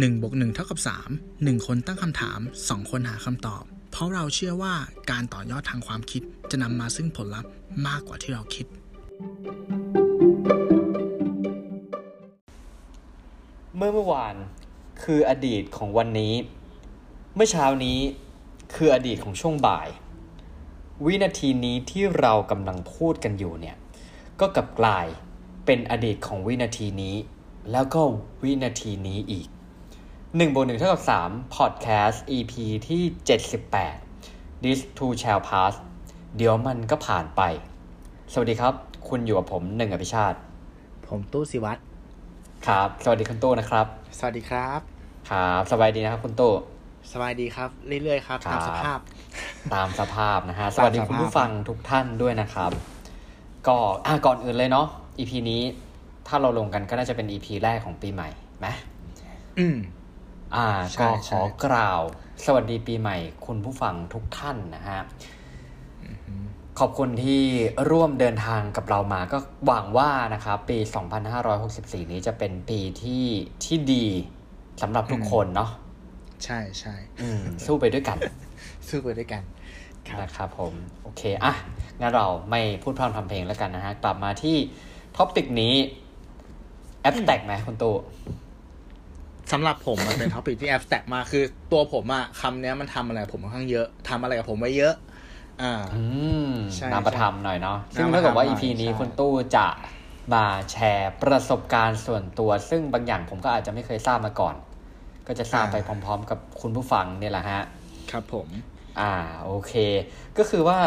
[0.00, 0.78] 1บวก1เท่ากับ
[1.12, 4.74] 3 1 คนตั้งคำถาม 2 คนหาคำตอบ เพราะเราเชื่อว่า
[5.10, 7.50] การต่อยอดทางความคิดจะนำมาซึ่งผลลัพธ์
[7.86, 8.66] มากกว่าที่เราคิด
[13.76, 14.34] เมื่อเมื่อวาน
[15.02, 16.34] คืออดีตของวันนี้
[17.34, 17.98] เมื่อเช้านี้
[18.74, 19.88] คืออดีตของช่วงบ่าย
[21.04, 23.76] วินาทีนี้ที่เรากำลังพูดกันอยู่เนี่ย
[24.40, 25.06] ก็กลับกลาย
[25.66, 27.14] เป็นอดีตของวินาทีนี้
[27.72, 28.00] แล้วก็
[28.42, 29.48] วินาทีนี้อีก
[30.34, 32.52] 1บวก1เท่ากับ3 Podcast EP
[32.88, 33.02] ที่
[33.82, 35.72] 78 This too shall pass
[36.36, 37.42] เดี๋ยวมันก็ผ่านไป
[38.32, 38.74] สวัสดีครับ
[39.08, 40.38] คุณอยู่กับผมหนึ่งอภิชาติ
[41.08, 41.80] ผมตู้สิวัตร
[42.66, 43.86] ครับ สวัสดีคุณตู้นะครับ
[44.18, 44.80] สวัสดีครับ
[45.30, 46.52] ครับสบายดีนะครับคุณตู้
[47.12, 48.98] สบายดีครับ เรื่อยๆครับครับตามสภาพ
[49.74, 52.70] ตามสภาพนะฮะสตามวัสดีสภาพคุณผู้ฟังทุกท่านด้วยนะครับ
[53.68, 54.86] ก็อะก่อนอื่นเลยเนาะ
[55.18, 55.62] EP นี้
[56.28, 58.28] ถ้าเราลงกันก็น่าจะเป็น EP แรกของปีใหม่
[58.60, 58.66] ไหม
[59.60, 59.76] อืม
[60.56, 62.00] อ่าใช่ก็ขใช่อกล่าว
[62.44, 65.00] สวัสดีปีใหม่คุณผู้ฟังทุกท่านนะฮะ
[66.78, 67.42] ขอบคุณที่
[67.90, 70.78] ร่วมเดินทางกับเรามาก็หวังว่านะครับปี
[71.44, 73.26] 2564 นี้จะเป็นปีที่
[73.64, 74.06] ที่ดี
[74.82, 75.70] สำหรับทุกคนเนาะ
[76.44, 78.18] ใช่ใช่อืมสู้ไปด้วยกัน
[78.88, 79.42] สู้ไปด้วยกัน
[80.08, 81.54] ครับนะครับผม โอเค อะ
[82.00, 84.56] งั้นเราไม่พูดพร่ำทำเพลงแล้วกันนะฮะ กลับมาที่
[85.16, 85.74] topic นี้
[87.02, 87.94] แอปแตกไหมคุณตู้
[89.52, 94.94] สำหรับผมมันเป็น topicที่แอบแตกมากคือตัวผมอะคำเนี้ยมันทำอะไรกับผมค่อนข้างเยอะทำอะไรกับผมไว้เยอะ
[95.62, 96.02] อ่าอื
[96.48, 99.66] มใช่นามธรรมหน่อยเนาะใช่ซึ่งถ้าเกิดว่านามประ EP ทำหน่อยนี้ใช่คุณตู้จะ
[100.34, 104.54] มาแชร์ประสบการณ์ส่วนตัว ซึ่งบางอย่างผมก็อาจจะไม่เคยทราบมาก่อน
[105.26, 107.62] ก็จะทราบไปพร้อม ๆ กับคุณผู้ฟังเนี่ยแหละฮะ
[108.10, 108.48] ครับผม
[109.00, 109.12] อ่า
[109.44, 109.72] โอเค
[110.38, 110.78] ก็คือว่า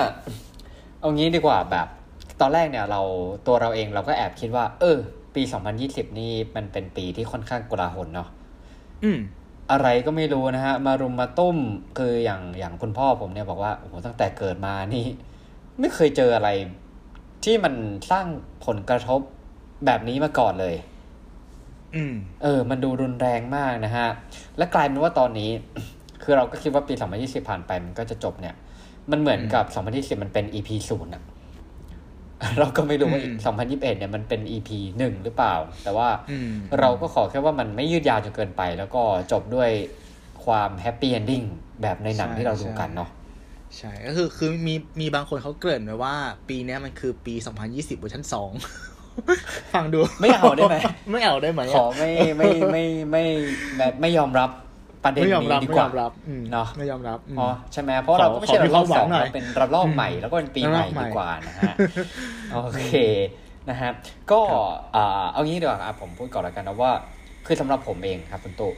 [1.00, 1.88] เอางี้ดีกว่าแบบ
[2.42, 3.02] ตอนแรกเนี่ยเรา
[3.48, 4.98] ตัวเราเองเราก็แอบคิดว่า เออ
[5.36, 5.42] ปี
[5.82, 8.30] 2020 นี่มันเป็นปีที่ค่อนข้างกลาหลเนาะ
[9.06, 9.20] อืม
[9.72, 11.58] อะไรก็ไม่รู้นะฮะ มารุมมาตุ้ม
[11.98, 15.06] คืออย่างอย่างคุณพ่อผมเนี่ยบอกว่าโอ้โหตั้งแต่เกิดมานี่
[15.80, 16.50] ไม่เคยเจออะไร
[17.44, 17.74] ที่มัน
[18.12, 18.25] สร้าง
[18.66, 19.19] ผลกระทบ
[19.85, 20.75] แบบนี้มาก่อนเลย
[21.96, 22.13] อืม
[22.44, 24.07] เออ มันดูรุนแรงมากนะฮะ
[24.57, 25.50] และกลายเป็นว่าตอนนี้
[26.24, 28.56] คือเราก็คิดว่าปี 2020 ผ่านไปมันก็จะจบเนี่ย
[29.12, 29.66] มันเหมือนกับ
[30.18, 31.24] 2020 มันเป็น EP ศูนย์อะ
[32.59, 39.69] เราก็ไม่รู้ว่าอืม2021 เนี่ยมันเป็น EP หนึ่งหรือเปล่า แต่ว่าอืมเราก็ขอแค่ว่ามันไม่ยืดยาวจนเกินไป แล้วก็จบด้วย
[40.45, 41.41] ความ happy ending
[41.81, 43.09] แบบในหนังใช่ที่เราดูใช่กันเนาะ
[43.78, 46.16] ใช่ก็คือคือมีมีบางคนเขาเกริ่นไว้ว่า
[46.50, 47.33] ปีเนี้ยมันคือปี
[47.67, 48.51] 2020เวอร์ชันสอง
[49.73, 50.77] ฟังดู ไม่เอาได้ไหม
[51.12, 53.23] ไม่เอาได้ไหมะขอไม่ไม่ไม่ไม่
[53.77, 54.50] แบบไม่ยอมรับ
[55.06, 61.74] ประเด็นไม่ยอมนี้รับดีไม่กยว่าอมรับอืมเนาะไม่ยอมรับอืมอ๋อใช่ไหมเพราะเราก็ไม่ใช่ขอระลอกขอมีความหวัสองงหน่อยเราเป็นระลอกใหม่แล้วก็เป็นปีใหม่ระลอกใหม่ดีกว่านะฮะ
[62.54, 62.94] โอเค
[63.70, 63.92] นะฮะ
[64.32, 64.42] ก็
[64.96, 66.92] อ่าเอางี้ดีกว่าอะผมพูดก่อนแล้วกันนะว่า
[67.46, 68.74] คือสำหรับผมเองครับคุณตู่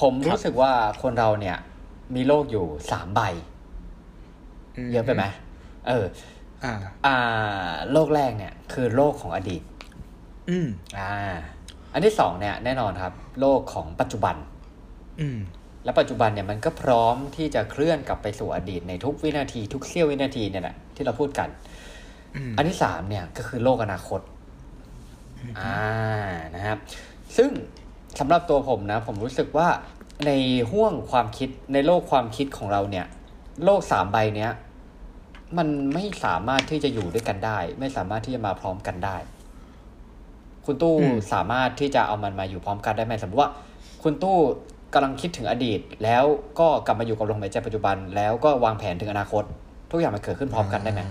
[0.00, 1.56] ผมรู้สึกว่าคนเราเนี่ย
[2.14, 3.20] มีโลกอยู่สามใบ
[4.86, 5.24] มเยอะไปไหม
[5.88, 6.04] เออ
[6.64, 6.72] อ่า
[7.06, 7.16] อ่า
[7.92, 9.62] โลกแรกเนี่ย คือโลกของอดีต
[10.50, 10.68] อืม
[10.98, 11.12] อ่า
[11.92, 14.59] อันที่สองเนี่ย แน่นอนครับ โลกของปัจจุบันอืม
[15.84, 21.48] และปัจจุบันเนี่ยมันก็พร้อมที่จะเคลื่อนกลับไปสู่อดีตในทุกวินาทีทุกเสี้ยววินาทีเนี่ยแหละที่เราพูดกัน
[22.36, 24.20] อืมอันที่สามเนี่ยก็คือโลกอนาคต
[25.58, 25.76] อ่า
[26.54, 26.78] นะครับ
[27.36, 27.50] ซึ่ง
[28.18, 29.68] สำหรับตัวผมนะ ผมรู้สึกว่า
[30.26, 30.30] ใน
[30.70, 33.06] ห่วงความคิดในโลกความคิดของเราเนี่ย
[33.64, 34.50] โลกสามใบเนี้ย
[35.58, 39.16] มันไม่สามารถที่จะอยู่ด้วยกันได้ ไม่สามารถที่จะมาพร้อมกันได้
[40.64, 43.50] คุณตู้อืมสามารถที่จะเอามันมาอยู่พร้อมกันได้ไหมสมมติว่า
[44.02, 44.38] คุณตู้
[44.94, 46.24] กำลังคิดถึงอดีต แล้ว
[46.58, 49.44] ก็กลับมาอยู่กับลมหายใจปัจจุบัน แล้วก็วางแผนถึงอนาคต
[49.90, 51.06] ทุกอย่างมันเกิดขึ้นพร้อมกันได้ไหมา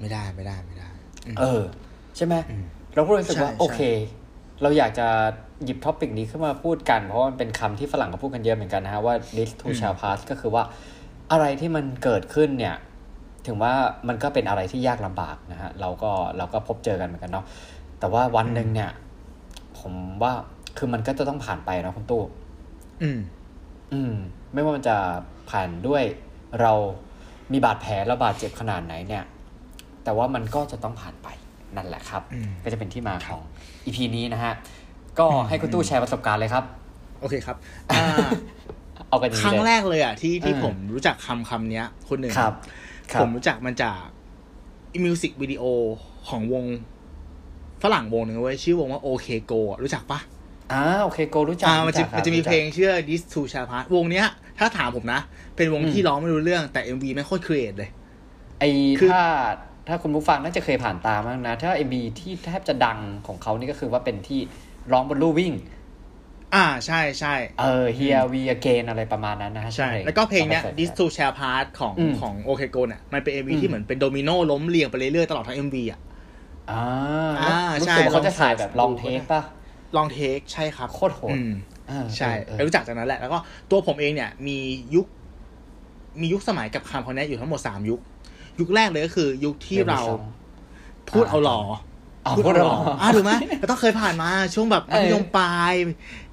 [0.00, 0.88] ไม่ได้ไม่ได้ไม่ได้
[1.34, 1.62] มเออ
[2.16, 2.64] ใช่ไหมอืม
[2.94, 3.80] เราก็รู้สึกว่าใช่โอเค
[4.62, 5.06] เราอยากจะ
[5.64, 10.62] หยิบท็อปิกนี้ขึ้นมาพูดกัน เพราะว่ามันเป็นคำที่ฝรั่งเขาพูดกันเยอะเหมือนกันนะฮะว่า this too shall pass ก็คือว่า
[11.32, 12.76] อะไรที่มันเกิดขึ้นเนี่ย
[13.46, 13.72] ถึงว่า
[14.08, 17.44] มันก็เป็นอะไรที่ยากลำบากนะฮะเราก็เราก็พบเจอกันเหมือนกันเนาะ
[18.00, 18.90] แต่ว่าวันหนึ่งเนี่ย
[19.78, 20.32] ผมว่า
[20.78, 22.22] คือมันก็จะต้องผ่านไปเนาะคุณตู้
[23.02, 23.18] อืม
[23.92, 24.14] อืม
[24.52, 24.96] ไม่ว่ามันจะ
[25.50, 26.02] ผ่านด้วย
[26.60, 26.72] เรา
[27.52, 29.24] มีบาดแผลและบาดเจ็บขนาดไหนเนี่ย
[30.04, 31.28] แต่ว่ามันก็จะต้องผ่านไป
[31.76, 33.42] นั่นแหละครับ อืม ก็จะเป็นที่มาของ
[33.84, 34.52] อีพีนี้นะฮะ
[35.18, 36.64] ก็ให้คุณตู้แชร์ประสบการณ์เลยครับ
[37.20, 37.56] โอเคครับ
[37.90, 38.04] อ่า
[39.08, 42.54] เอากันอย่างครั้งนี้แรเลยกเลยอะที่ที่เออผมรู้จักคำคำเนี้ย คนหนึ่งครับ
[43.12, 43.98] ครัผบ มรู้จักมันจาก
[45.04, 45.62] มิวสิกวิดีโอ
[46.28, 46.64] ของวง
[47.82, 49.52] ฝรั่งวงหนึ่งเว้ยชื่อวงว่าโอเคโก
[49.82, 50.20] รู้จักปะ
[50.70, 54.26] อ่าโอเคโกรู้จักอ่ามันจะรู้กคมัรับนจะมีรู้เพลงชื่อ This Too Shall Pass วงเนี้ย
[54.58, 55.20] ถ้าถามผมนะ
[55.56, 57.90] เป็นวงอืมที่ร้องไม่รู้เรื่องแต่ MV แม่งโคตร create เลย
[58.58, 58.64] ไอ
[58.98, 59.22] คือถ้า
[59.88, 64.40] ถ้าคุณผู้ฟังน่าจะเคยผ่านตามั้งนะ ถ้า MV ที่แทบจะดังของเขานี่ก็คือว่าเป็นที่
[64.92, 65.52] ร้องบนลู่วิ่ง
[66.54, 75.56] อ่าใช่ใช่เออ Here We Again อะไรประมาณนั้นนะฮะใช่ชื่อพแล้วก็เพลงเนี้ยองไปสิร์ช This to Share Part ของอืมของ OK Go เนี่ยมันเป็น MV อืมที่เหมือนเป็นโดมิโนล้มเรียงไปเรื่อยๆตลอดทั้ง
[75.66, 76.00] MV อะ
[76.68, 76.74] อ่า
[77.40, 77.46] อ่า
[77.82, 79.40] รู้ใช่สึกว่าเขาจะลองถ่ายแบบดูลองเทคป่ะ
[79.96, 81.52] ลองเทคใช่ครับโคตรโหดอืม
[81.90, 83.38] อ่าใช่เออไปรู้จักจากนั้นแหละ แล้วก็
[83.70, 84.58] ตัวผมเองเนี่ย มี
[84.94, 85.06] ยุค
[86.20, 88.00] มียุคสมัยกับคำเขาเนี้ยอยู่ทั้งหมดสามยุค
[88.60, 90.00] ยุคแรกเลยก็คือ ยุคที่เรา
[91.10, 91.58] พูดเอาหล่อ
[92.26, 95.74] อ่าพูดเอาหล่ออ่าถูกไหมเราต้องเคยผ่านมาช่วงแบบมัธยมปลาย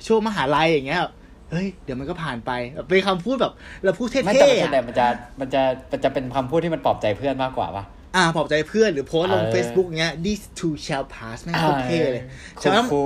[0.07, 1.13] ช่วงมหาลัยอย่างเงี้ยแบบ
[1.51, 5.05] เฮ้ยเดี๋ยวมันก็ผ่านไปแบบเป็นคำพูดแบบเราพูดเท่ไม่แต่ส่วนใหญ่ๆอะมันจะ
[5.39, 5.61] มันจะ
[5.91, 7.83] มันจะเป็นคำพูดที่มันปลอบใจเพื่อนมากกว่าป่ะ
[8.17, 12.23] อ่าปลอบใจเพื่อนหรือโพสต์ลงเออ Facebook เงี้ย this too shall pass แม่งโคตรเท่เลย
[12.59, 13.01] คูใช่ไหมคู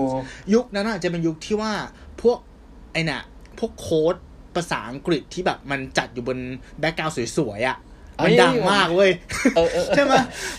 [0.54, 1.72] ยุคนั้นน่ะจะเป็นยุคที่ว่า
[2.22, 2.38] พวก
[2.94, 3.22] ไอ้น่ะ
[3.60, 4.16] พวก quote
[4.56, 6.38] ภาษาอังกฤษที่แบบมันจัดอยู่บน
[6.80, 7.78] background สวยๆอะ
[8.26, 9.12] มันดังมากเว้ย
[9.56, 10.14] เออเออเออใช่ไหม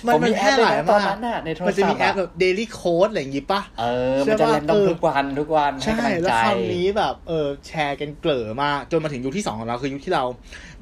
[0.07, 3.85] มันผมมันมีแพร่หลายแอปด้วยนะตอนมากนั้นน่ะในโทรศัพท์มันจะมีแอปอะแบบ daily quote อะไรอย่างงี้ปะเอ
[4.15, 10.25] อใช่มันจะปะเล่นต้องเออทุกวันทุกวันให้ใช่กำลังแล้วใจคำนี้แบบเออแชร์กันเกร่อมากจนมาถึงยุคที่สองของเราคือยุคที่เรา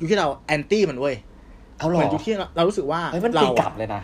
[0.00, 1.16] ยุคที่เรา anti มันเว้ย
[1.80, 4.02] เอาหรเหมืออนยุคที่เราเรารู้สึกว่าเฮ้ยมันเราตีกลัอะบเลยนะ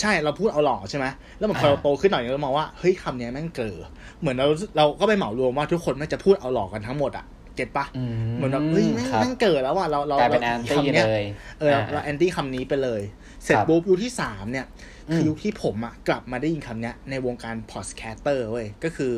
[0.00, 1.06] ใช่เราพูดเอาหล่อใช่ไหม
[1.38, 3.78] แล้วเหมือนพออ่าเราโตขึ้นหน่อยเรามองว่าเฮ้ยคำเนี้ยแม่งเกร่อ
[4.20, 4.46] เหมือนเรา
[4.76, 7.24] เราก็ไปเหมารวมว่าทุกคนแม่งจะพูดเอาหล่อกันทั้งหมดอะ
[7.56, 8.02] get ปะอื
[8.36, 11.24] เหมือนแบบเฮ้ยแม่งครับแม่งเกร่อแล้วว่ะเราเรากลายเป็น anti คำนี้เลย
[11.60, 13.02] เออเรา anti คำนี้ไปเลย
[13.44, 14.66] เสร็จครับปุ๊บยุคที่สามเนี่ย
[15.08, 19.12] อืมคือยุคที่ผมอะกลับมาได้ยินคำเนี้ยในวงการ podcaster เว้ยก็คือ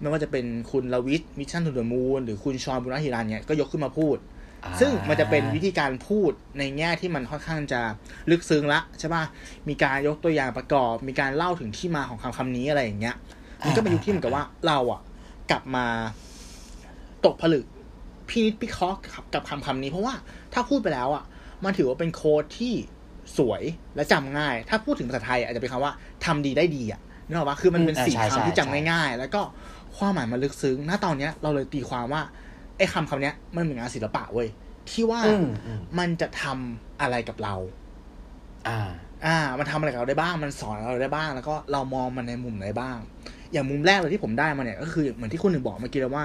[0.00, 4.35] ไม่ว่าจะเป็นคุณรวิศ Mission to the Moon หรือคุณชอนบุญนาฮิรันเนี่ยก็ยกขึ้นมาพูดอ่า
[4.80, 7.80] ซึ่งมันจะเป็นวิธีการพูดในแง่ที่มันค่อนข้างจะ
[8.30, 9.24] ลึกซึ้งละใช่ป่ะ
[9.68, 13.16] มีการยกตัวอย่างประกอบ มีการเล่าถึงที่มาของคำคำนี้อะไรอย่างเงี้ย
[13.64, 15.00] มันก็เป็นยุคที่เหมือนกับว่าเราอะ
[15.50, 15.86] กลับมา
[17.26, 17.64] ตกผลึก
[18.28, 18.98] พินิจพิเคราะห์
[19.34, 20.14] กับคำคำนี้ เพราะว่า
[20.54, 21.24] ถ้าพูดไปแล้วอะ
[21.64, 22.74] มันถือว่าเป็นโค้ดที่
[23.38, 23.62] สวย
[23.96, 25.92] และจำง่าย ถ้าพูดถึงภาษาไทยอาจจะเป็นคำว่า
[26.24, 29.40] ทำดีได้ดีอะนึกออกปะคือมันเป็นอืมสี่ใช่ใช่คำที่จำใช่ง่ายๆ แล้วก็
[29.96, 32.22] ความหมายมันลึกซึ้ง ณ ตอนเนี้ยเราเลยตีความว่า
[32.78, 34.48] ไอ้คำคำเนี้ยมันเหมือนงานศิลปะเว้ย
[34.90, 37.54] ที่ว่าอืมอืมมันจะทำอะไรกับเรา
[38.68, 38.80] อ่า
[39.26, 42.98] อ่า มันทำอะไรกับเราได้บ้าง มันสอนเราได้บ้าง แล้วก็เรามองมันในมุมไหนบ้าง
[43.52, 46.24] อย่างมุมแรกเลยที่ผมได้มาเนี่ยก็คือเหมือนที่คุณหนึ่งบอกเมื่อกี้แล้วว่า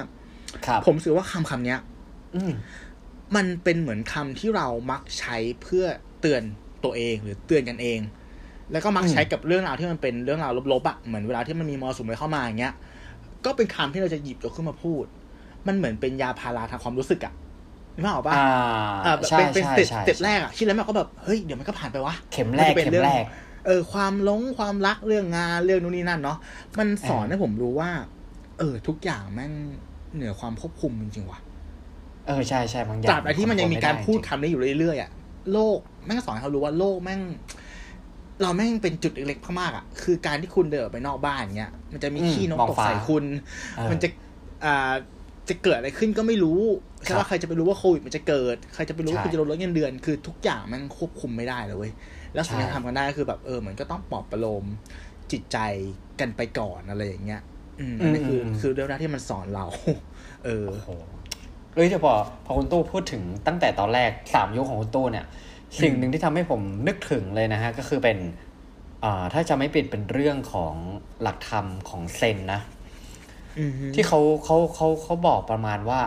[0.66, 1.80] ครับผมรู้สึกว่าคำคำเนี้ย
[2.36, 2.52] อืม
[3.36, 5.86] มันเป็นเหมือนคำที่เรามักใช้เพื่อ
[6.22, 6.44] เตือน
[6.84, 8.00] ตัวเองหรือเตือนกันเอง
[8.72, 12.74] แล้วก็มักอืมใช้กับเรื่องราวที่มันเป็นเรื่องราวลบๆอะเหมือนเวลาที่มันมีมรสุมอะไรเข้ามาอย่างเงี้ย
[13.46, 15.06] ก็เป็นคำที่เราจะหยิบยกขึ้นมาพูด
[15.68, 17.34] มันเหมือนเป็นยาพาราทางความรู้สึกอะ
[17.96, 18.48] นึกภาพออกปะอ่า
[19.06, 23.26] อ่าแบบใช่เป็นเป็นใช่ step ใช่ step แรกอะคิดแล้วมันก็แบบเฮ้ยเดี๋ยวมันก็ผ่านไปวะเข็มแรมันกจะเป็นเข็มเรื่องแรก
[23.66, 26.38] เออความหลงความรักเรื่องงานเรื่องนู้นนี่นั่นเนาะ
[26.80, 27.90] มันสอนเออให้ผมรู้ว่า
[28.60, 29.52] เออ ทุกอย่างแม่ง
[30.16, 31.40] เหนือความควบคุมจริงๆว่ะ
[32.28, 35.10] เออใช่ใช่บางอย่างตราบใดที่มันยังมีการพูดควบคำนี้อยู่เรื่อยๆอะ
[35.54, 37.22] โลกแม่งสอนให้เขารู้ว่าโลกแม่ง
[38.42, 43.24] เราแม่งเป็นจุดเล็กๆมากๆอะคือการที่คุณเดินออกไปนอกบ้านเงี้ย มันจะมีอืมขี้นกมองตกฟ้าใส่คุณ
[43.78, 44.08] เออมันจะ
[44.66, 44.92] อ่า
[45.52, 46.62] จะเกิดอะไรขึ้นก็ไม่รู้
[47.04, 51.92] ใช่ครัว่าบใครจะไปรู้ว่าโควิดมันจะเกิด ใครจะไปรู้ว่าใช่คุณจะลดเงินเดือน คือทุกอย่างแม่งควบคุมไม่ได้เลยเว้ย
[52.34, 54.66] แล้วสิ่งที่ใช่ทำกันได้ก็คือแบบเออมันก็ต้องปลอบประโลม
[55.32, 55.58] จิตใจ
[56.20, 57.42] กันไปก่อนอะไรอย่างเงี้ย
[57.80, 59.66] อืมอันนี้คือคือเรื่องแรกที่มันสอนเรา
[60.46, 60.90] เออโอ้โห
[61.76, 62.14] เอ้ยแต่พอ
[62.46, 65.26] พอคุณตู้พูดถึงตั้งแต่ตอนแรกสามยุคของคุณตู้เนี่ย
[65.82, 68.18] สิ่งหนึ่งที่ทำให้ผมนึกถึงเลยนะฮะ ก็คือเป็น
[69.04, 70.74] อ่าถ้าจะไม่ปิดเป็นเรื่องของ
[71.22, 72.81] หลักธรรมของเซนนะอือฮึ
[73.94, 76.00] ที่เขาเขาเขาเขาบอกประมาณว่า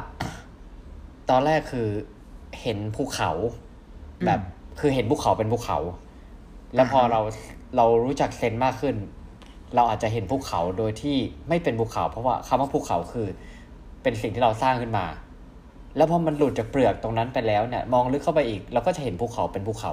[1.30, 1.88] ตอนแรกคือ
[2.60, 3.30] เห็นภูเขา
[4.26, 4.40] แบบ
[4.80, 5.78] คือเห็นภูเขาเป็นภูเขา
[6.74, 7.20] แล้วพอเรา
[7.76, 8.96] เรารู้จักเซนมากขึ้น
[9.74, 11.16] เราอาจจะเห็นภูเขาโดยที่
[11.48, 13.26] ไม่เป็นภูเขา เพราะว่าคำว่าภูเขาคือ
[14.02, 15.06] เป็นสิ่งที่เราสร้างขึ้นมา
[15.96, 19.92] แล้วพอมันหลุดจากเปลือกตรงนั้นไปแล้วเนี่ย มองลึกเข้าไปอีก เราก็จะเห็นภูเขาเป็นภูเขา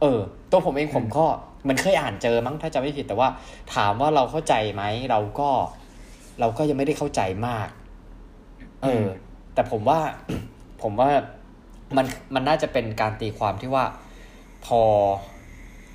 [0.00, 0.20] เออ
[0.50, 3.28] ตัวผมเองผมก็เห มันเคยอ่านเจอมั้งถ้าจำไม่ผิดแต่ว่า
[3.74, 5.50] ถามว่าเราเข้าใจไหมเราก็
[6.40, 7.68] เราก็ยังไม่ได้เข้าใจมาก
[8.82, 9.06] เออ
[9.54, 9.98] แต่ผมว่า
[10.82, 11.08] ผมว่า
[11.96, 13.84] มันมันน่าจะเป็นการตีความที่ว่า
[14.66, 14.80] พอ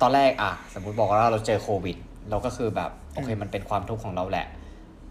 [0.00, 1.96] ตอนแรกอะ สมมติบอกว่าเราเจอโควิด
[2.30, 4.46] เราก็คือแบบ โอเค มันเป็นความทุกข์ของเราแหละ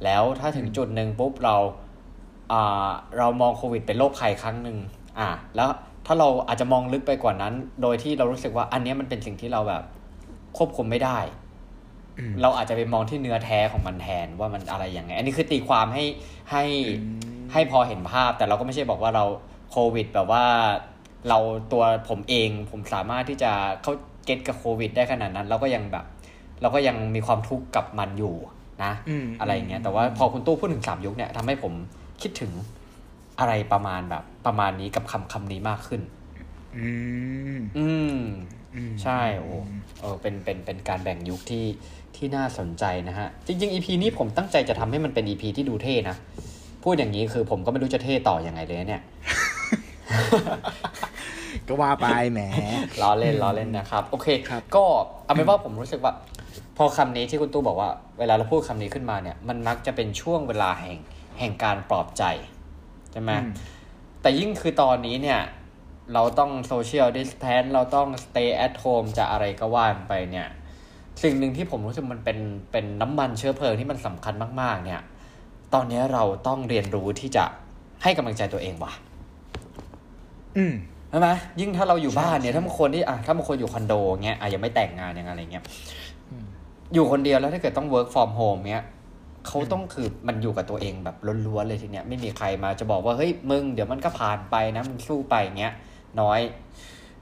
[0.04, 1.56] แล้วถ้าถึงจุดหนึ่งปุ๊บเรา
[2.52, 4.78] อ่าเรามองโควิดเป็นโรคภัยครั้งหนึ่ง
[5.20, 5.70] อะแล้ว
[6.06, 9.84] ถ้าเราอาจจะมองลึกไปกว่านั้น โดยที่เรารู้สึกว่าอันเนี้ยมันเป็นสิ่งที่เราแบบ
[10.58, 11.20] ควบคุมไม่ได้
[12.20, 16.06] อืมเราอาจจะไปมองที่เนื้อแท้ของมันแทนว่ามันอะไรยังไง อันนี้คือตีความให้
[16.52, 19.26] ให้อืมให้พอเห็นภาพ แต่เราก็ไม่ใช่บอกว่าเรา
[19.72, 20.46] โควิด แบบว่า
[21.30, 21.40] เรา
[21.72, 23.94] ตัวผมเองผมสามารถที่จะเข้า
[24.26, 26.06] เก็ตกับโควิด ได้ขนาดนั้น เราก็ยังแบบ
[26.62, 28.36] เราก็ยังมีความทุกข์กับมันอยู่
[28.84, 31.74] นะอืมอะไรอย่างเงี้ยแต่ว่าพอคุณตู้พูดถึงสามยุคเนี่ยทำให้ผม
[32.22, 32.52] คิดถึง
[33.40, 36.02] อะไรประมาณแบบ ประมาณนี้กับคำคำนี้มากขึ้น
[36.78, 36.90] อื
[37.58, 38.18] มอืมอืม
[39.04, 39.52] ใช่โอ้
[40.02, 41.66] เออเป็นเป็นเป็นการแบ่งยุคที่
[42.16, 46.16] ที่น่าสนใจนะฮะ จริงๆ EP นี้ผมตั้งใจจะทำให้มันเป็น EP ที่ดูเท่นะ
[46.84, 49.02] พูดอย่างนี้คือผมก็ไม่รู้จะเท่ต่ออยังไงเลยเนี่ย
[51.68, 52.42] ก็ว่าไปแหม
[53.02, 54.84] ล้อเล่นล้อเล่นนะครับ โอเคครับก็
[55.26, 56.14] เอาเป็นว่าผมรู้สึกว่า
[56.78, 60.98] พอคำนี้ที่คุณตู้บอกว่า เวลาเราพูดคำนี้ขึ้นมาเนี่ย มันมักจะเป็นช่วงเวลาแห่ง
[61.40, 62.24] แห่งการปลอบใจ
[63.12, 63.54] ใช่ไหมอืม
[64.22, 65.40] แต่ยิ่งคือตอนนี้เนี่ย
[66.14, 70.48] เราต้องโซเชียลดิสแทนเราต้อง stay at home จะอะไรก็ว่านไปเนี่ย
[71.24, 72.38] สิ่งหนึ่งที่ผมรู้สึกมันเป็น
[72.72, 75.02] เป็นน้ำมันเชื้อเพลิงที่มันสำคัญมาก ๆ เนี่ย
[75.74, 77.46] ตอนนี้เราต้องเรียนรู้ที่จะ
[78.04, 78.94] ให้กำลังใจตัวเองว่ะ
[80.58, 80.74] อืม
[81.10, 85.64] ใช่ไหมยิ่งถ้าเราอยู่บ้านเนี่ยใช่ถ้าบางคนที่อะถ้าบางคนอยู่คอนโดเงี้ยอะยังไม่แต่งงานยังอะไรเงี้ย
[86.94, 88.86] อยู่คนเดียวแล้วถ้าเกิดต้อง work from home เงี้ย
[89.48, 91.16] เขาต้องคือมันอยู่กับตัวเองแบบ
[91.48, 95.74] ล้วนๆเลยทีเนี้ยไม่มีใครมาจะบอกว่าเฮ้ยมึงเดี๋ยวมันก็ผ่านไปนะมึงสู้ไปเงี้ย
[96.22, 96.40] น้อย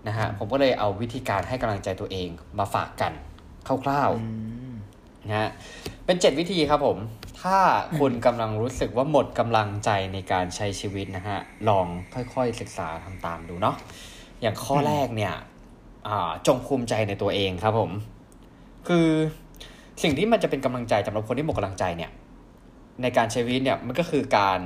[0.08, 3.14] นะฮะผมก็เลยเอาวิธีการให้กำลังใจตัวเองมาฝากกัน
[3.84, 4.28] คร่าวๆอื
[4.72, 4.74] ม
[5.28, 5.50] นะฮะ
[6.06, 6.98] เป็นเจ็ดวิธีครับผม
[7.42, 7.58] ถ้า
[8.00, 11.38] คุณกำลังรู้สึกว่าหมดกำลังใจในการใช้ชีวิตนะฮะ
[11.70, 13.76] ลองค่อยๆศึกษาทำตามดูเนาะ
[14.42, 15.34] อย่างข้อแรกเนี่ย
[16.08, 17.92] อ่าจงภูมิใจในตัวเองครับผม
[18.88, 19.08] คือ
[20.04, 22.12] สิ่งที่มันจะเป็นกำลังใจสำหรับคนที่หมดกำลังใจเนี่ย
[23.02, 24.60] ในการใช้ชีวิตเนี่ยมันก็คือการ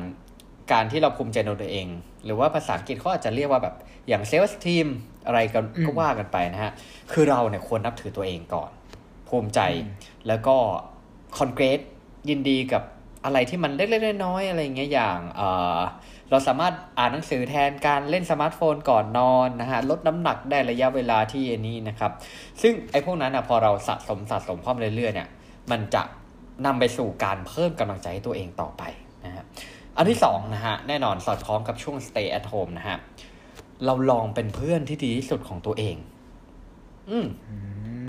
[0.72, 1.88] การที่เราภูมิใจในตัวเอง
[2.26, 3.76] หรือว่าภาษาอังกฤษเขาอาจจะเรียกว่าแบบ
[4.08, 4.88] อย่างเซลล์ทีม
[5.28, 6.72] อะไรกันอืมก็ว่ากันไปนะฮะ
[7.12, 8.70] คือเราเนี่ยควรนับถือตัวเองก่อน
[9.30, 9.60] ภูมิใจ
[10.28, 10.56] แล้วก็
[11.38, 11.80] คอนเกรส
[12.30, 12.84] ยินดีกับ
[13.26, 15.42] อะไรที่มันเล็กๆน้อยๆอะไรอย่างเงี้ยอย่างเอ
[15.78, 15.80] อ
[16.30, 22.12] เราสามารถอ่านหนังสือแทนการเล่นสมาร์ทโฟนก่อนนอนนะฮะลดน้ำหนักได้ระยะเวลาที่นี้นะครับ
[22.62, 25.30] ซึ่งไอ้พวกนั้นอะพอเราสะสมสะสมเพิ่มเรื่อยๆเนี่ย
[25.72, 26.04] มันจะ
[26.66, 29.09] นำไปสู่การเพิ่มกำลังใจให้ตัวเองต่อไปนะฮะ
[30.00, 32.98] อันที่สองนะฮะแน่นอนสอดคล้องกับช่วง stay at home นะฮะ
[33.86, 35.96] เราลองเป็นเพื่อนที่ดีที่สุดของตัวเอง
[37.10, 37.27] อืม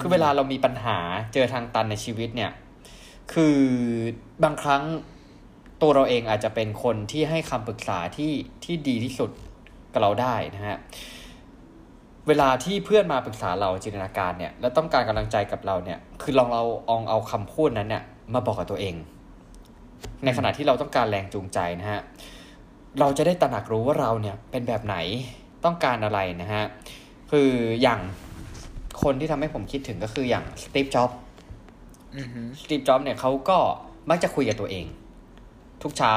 [0.01, 0.99] คือเวลาเรามีปัญหา
[1.35, 2.51] เจอทางตันในชีวิตเนี่ย
[3.33, 3.59] คือ
[4.45, 4.83] บางครั้ง
[5.83, 8.33] ตัวเราเองอาจจะเป็นคนที่ให้คำปรึกษาที่
[8.65, 9.31] ที่ดีที่สุด
[9.93, 10.77] กับเราได้นะฮะ
[12.29, 18.03] เวลาที่เพื่อนมาปรึกษาเราจินตนาการเนี่ย แล้วต้องการกำลังใจกับเราเนี่ย คือลองเราเอาเอาคำพูดนั้นเนี่ย
[18.35, 18.95] มาบอกกับตัวเอง
[20.25, 22.01] ในขณะที่เราต้องการแรงจูงใจนะฮะ
[23.01, 24.97] เราจะได้ตระหนักรู้ว่าเราเนี่ยเป็นแบบไหน
[25.65, 26.65] ต้องการอะไรนะฮะ
[27.31, 27.51] คือ
[27.83, 28.01] อย่าง
[29.03, 31.11] คนที่ทำให้ผมคิดถึงก็คืออย่างสตีฟจ็อบ
[32.17, 33.59] อือหือสตีฟจ็อบเนี่ยเขาก็
[34.11, 34.87] มักจะคุยกับตัวเอง
[35.83, 36.15] ทุกเช้า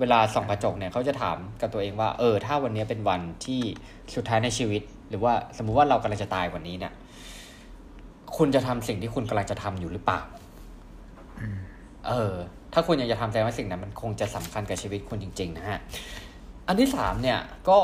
[0.00, 3.60] เวลาส่องกระจกเนี่ยเขาจะถามกับตัวเองว่า เออ ถ้าวันนี้เป็นวันที่
[4.14, 6.92] สุดท้ายในชีวิต หรือว่าสมมุติว่าเรากำลังจะตายวันนี้เนี่ย
[8.36, 10.20] คุณจะทำสิ่งที่คุณกำลังจะทำอยู่หรือเปล่า
[12.08, 12.34] เออ
[12.72, 15.78] ถ้าคุณยังจะทำแสดงว่าสิ่งนั้นมันคงจะสำคัญกับชีวิตคุณจริง ๆ นะฮะ
[16.66, 17.78] อันที่สามเนี่ยก็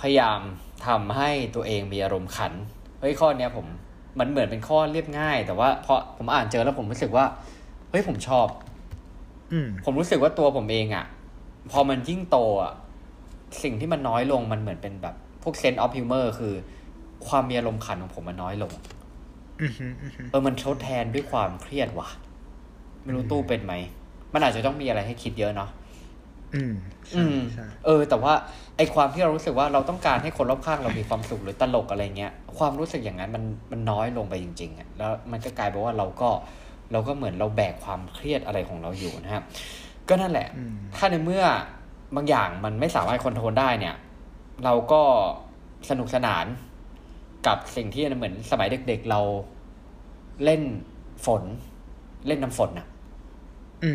[0.00, 0.40] พยายาม
[0.86, 2.52] ทำให้ตัวเองมีอารมณ์ขัน
[3.00, 3.66] เฮ้ยข้อเนี้ยผม
[4.18, 7.24] มันเหมือนเป็นข้อเรียบง่าย แต่ว่าพอผมอ่านเจอแล้วผมรู้สึกว่า
[7.90, 8.46] เฮ้ยผมชอบ
[9.52, 11.04] อืมผมรู้สึกว่าตัวผมเองอะ่ะ
[11.70, 12.72] พอมันยิ่งโตอะ่ะ
[13.62, 16.54] สิ่งที่มันน้อยลงมันเหมือนเป็นแบบพวก sense of humor คือ
[17.28, 18.72] ความมีอารมณ์ขันของผมมันน้อยลง
[19.62, 22.08] อือหืออือหือเออมันทดแทนด้วยความเครียดว่ะ
[23.02, 23.72] ไม่รู้ตู้เป็นไหม
[24.34, 25.70] มันอาจจะต้องมีอะไรให้คิดเยอะเนาะ
[26.54, 26.74] อืม
[27.14, 28.32] อืใช่มใช่เออ แต่ว่า
[28.76, 36.30] ไอความที่เรารู้สึกว่าเราต้องการให้คนรอบข้างเรามีความสุขหรือตลกอะไรเงี้ย ความรู้สึกอย่างนั้นมันมันน้อยลงไปจริงๆอะแล้วมันก็กลายเป็นว่าเราก็
[36.92, 39.44] เราก็เหมือนเราแบกความเครียดอะไรของเราอยู่นะครับ
[40.08, 41.44] ก็นั่นแหละอืมถ้าในเมื่อ
[42.16, 43.94] บางอย่างมันไม่สามารถคอนโทรลได้เนี่ย
[44.64, 45.02] เราก็
[45.90, 46.46] สนุกสนาน
[47.46, 49.20] กับสิ่งที่เหมือนสมัยเด็ก ๆ เรา
[50.44, 50.62] เล่น
[51.26, 51.42] ฝน
[52.26, 52.89] เล่นน้ำฝนนะอืม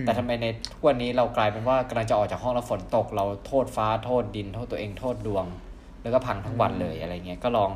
[0.02, 5.46] แต่ทำไมในทุกวันนี้เรากลายเป็นว่ากำลังจะออกจากห้องแล้วฝนตก เราโทษฟ้าโทษดิน โทษตัวเองโทษดวง
[6.04, 7.70] แล้วก็พังทั้งวันเลยอะไรเงี้ยก็ลอง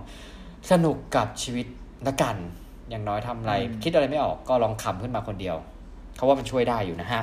[0.72, 1.68] สนุกกับชีวิต
[2.08, 2.36] ละกัน
[2.90, 5.58] อย่างน้อยทำอะไร คิดอะไรไม่ออกก็ลองขำขึ้นมาคนเดียว
[6.16, 7.22] เขาว่ามันช่วยได้อยู่นะฮะ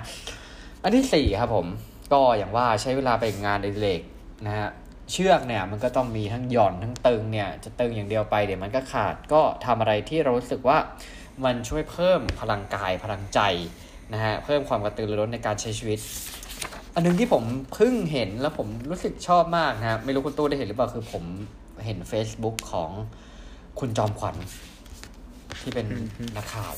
[0.83, 1.67] อันที่สี่ครับผม
[2.13, 4.01] ก็อย่างว่าใช้เวลาไปงานอดิเรก
[4.47, 4.69] นะฮะ
[5.13, 10.79] เชือกเนี่ยมันก็ต้องมีทั้งหย่อนทั้งตึงเนี่ยจะตึงอย่างเดียวไปเดี๋ยวมันก็ขาดก็ทำอะไรที่เรารู้สึกว่า
[11.45, 13.41] มันช่วยเพิ่มพลังกายพลังใจ
[14.13, 15.99] นะฮะเพิ่มความกระตือรือร้นในการใช้ชีวิต
[16.95, 17.43] อันหนึงที่ผม
[17.75, 21.25] เพิ่งเห็นแล้วผมรู้สึกชอบมากนะฮะไม่รู้คุณตู้ได้เห็นหรือเปล่าคือผม
[21.85, 22.91] เห็น Facebook ของ
[23.79, 24.37] คุณจอมขวัญ
[25.61, 25.87] ที่เป็น
[26.37, 26.73] นักข่าว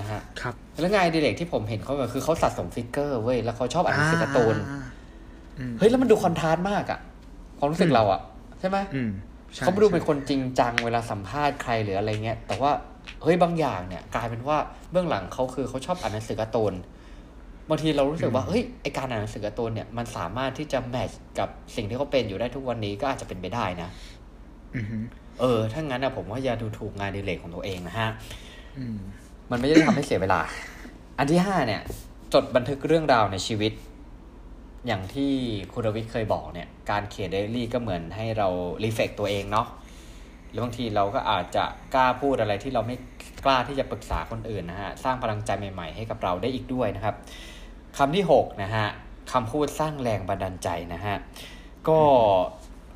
[0.00, 4.82] นะฮะครับแล้วไงานอดีเล็กที่ผมเห็นเขาแบบคือเขาสะสมฟิกเกอร์เว้ยแล้วเขาชอบอ่านหนังสือการ์ตูนอ่า
[5.58, 7.00] อืมเฮ้ยแล้วมันดูคอนทราสต์มากอะ
[7.58, 8.20] ความรู้สึกอืมเราอะ
[8.60, 9.10] ใช่ไหมอืม
[9.54, 12.72] ใช่เขาดูเป็นใช่คนจริงจังเวลาสัมภาษณ์ใครหรืออะไรเงี้ย แต่ว่า
[13.22, 14.58] เฮ้ยบางอย่างเนี่ย กลายเป็นว่า
[14.90, 16.74] เบื้องหลังเขาคือเขาชอบอ่านหนังสือการ์ตูน
[17.68, 23.88] บางทีเรารู้สึกว่าเฮ้ยไอการอ่านหนังสือการ์ตูนเนี่ยมันสามารถที่จะแมทช์กับสิ่งที่เขาเป็นอยู่ได้ทุกวันนี้ก็อาจจะเป็นไปได้นะ
[24.76, 25.02] อือหือ
[25.40, 28.08] เออถ้างั้นนะผมว่าอย่าดูถูกงานอดีเลกของตัวเองนะฮะ
[28.78, 28.98] อืม
[29.50, 30.40] มันไม่ได้ทำให้เสียเวลา
[31.18, 31.82] อันที่ห้าเนี่ย
[32.34, 33.72] จดบันทึกเรื่องราวในชีวิต
[34.86, 35.32] อย่างที่
[35.72, 38.48] คุณรวิทย์เคยบอกเนี่ย การเขียนไดอารี่ก็เหมือนให้เรา
[38.84, 39.66] รีเฟกตัวเองเนาะ
[40.50, 41.64] หรือบางทีเราก็อาจจะ
[41.94, 42.96] กล้าพูดอะไรที่เราไม่
[43.44, 47.14] กล้าที่จะปรึกษาคนอื่นนะฮะสร้างพลังใจใหม่ๆ ให้กับเราได้อีกด้วยนะครับ
[47.98, 48.86] คำที่หกนะฮะ
[49.32, 51.16] คำพูดสร้างแรงบันดาลใจนะฮะ
[51.88, 52.00] ก็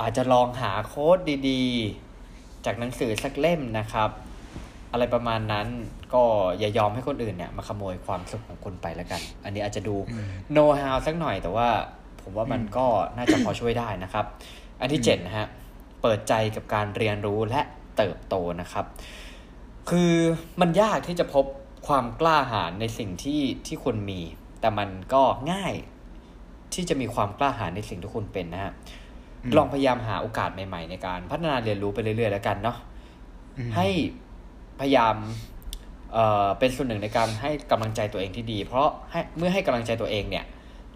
[0.00, 1.18] อาจจะลองหาโค้ด
[1.48, 4.10] ดีๆ จากหนังสือสักเล่มนะครับ
[4.92, 5.66] อะไรประมาณนั้น
[6.14, 6.22] ก็
[6.58, 9.96] อย่ายอมให้คนอื่นเนี่ยมาขโมยความสุขของคุณไปแล้วกัน อันนี้อาจจะดู
[10.52, 11.68] โน้ตฮาวสักหน่อยแต่ว่า
[12.22, 14.24] ผมว่ามันก็น่าจะพอช่วยได้นะครับ
[14.80, 15.46] อันที่เจ็ดนะฮะ
[16.02, 17.60] เปิดใจกับการเรียนรู้และ
[17.96, 18.86] เติบโตนะครับ
[19.90, 20.12] คือ
[20.60, 21.44] มันยากที่จะพบ
[21.88, 24.20] ความกล้าหาญในสิ่งที่ที่คุณมี
[24.60, 25.74] แต่มันก็ง่าย
[26.74, 28.72] ที่จะมีความกล้าหาญในสิ่งที่คุณเป็นนะฮะ
[29.56, 32.76] ลองพยายามหาโอกาสใหม่ ๆ ในการพัฒนาเรียนรู้ไปเรื่อยๆแล้วกันเนาะ
[33.76, 33.88] ให้
[34.80, 35.16] พยายาม
[36.12, 40.44] เอ่อเป็นส่วนหนึ่งในการให้กำลังใจตัวเองที่ดี เพราะให้เมื่อให้กำลังใจตัวเองเนี่ย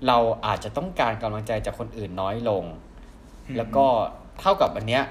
[0.06, 2.64] เราอาจจะต้องการกำลังใจจากคนอื่นน้อยลง
[3.56, 3.86] แล้วก็
[4.40, 5.05] เท่ากับอันเนี้ย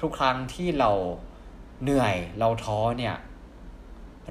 [0.00, 0.90] ทุกครั้งที่เรา
[1.82, 3.16] เหนื่อยเราท้อเนี่ย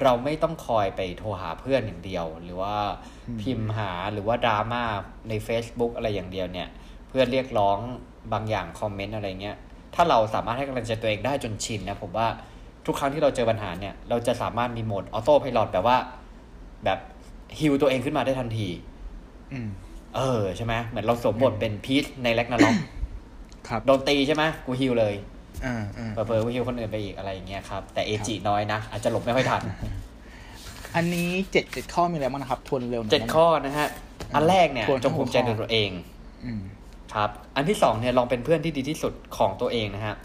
[0.03, 2.75] เราไม่ต้องคอยไปโทรหาเพื่อนอย่างเดียว หรือว่า
[3.41, 4.83] พิมพ์หาหรือว่าดราม่า
[5.29, 6.67] ใน Facebook อะไรอย่างเดียวเนี่ย
[7.07, 7.77] เพื่อเรียกร้อง
[8.33, 9.57] บางอย่างคอมเมนต์อะไรเงี้ย
[9.95, 12.27] ถ้าเราสามารถให้กำลังใจตัวเองได้จนชินนะผมว่า
[12.85, 15.97] ทุกครั้งที่เราเจอปัญหาเนี่ย เราจะสามารถมีโหมดออโต้พ l o t แบบว่า
[16.85, 16.99] แบบ
[17.59, 18.67] ฮิวตัวเองขึ้นมาได้ทันที
[19.51, 19.67] อืม
[20.15, 22.75] เออใช่ไหมเหมือนเราสวมบทเป็นพีชในแล็กนาล็อก
[23.73, 25.13] ครับโดนตีใช่ไหมกูฮิวเลย
[25.65, 29.61] อ่าอ่าเผลอๆกูฮิวคนอื่นไปอีกอะไรอย่างเงี้ยครับ แต่เอจิน้อยนะ อาจจะหลบไม่ค่อยทัน
[30.95, 33.87] อันนี้เจ็ดเจ็ดข้อมีอะไรบ้างนะครับ ทวนเร็วหน่อยเจ็ดข้อนะฮะ
[34.35, 35.89] อันแรกเนี่ยทวนจงภูมิใจในตัวเอง
[36.45, 36.61] อืม
[37.13, 40.15] ครับ อันที่สองเนี่ยลองเป็นเพื่อนที่ดีที่สุดของตัวเองนะฮะ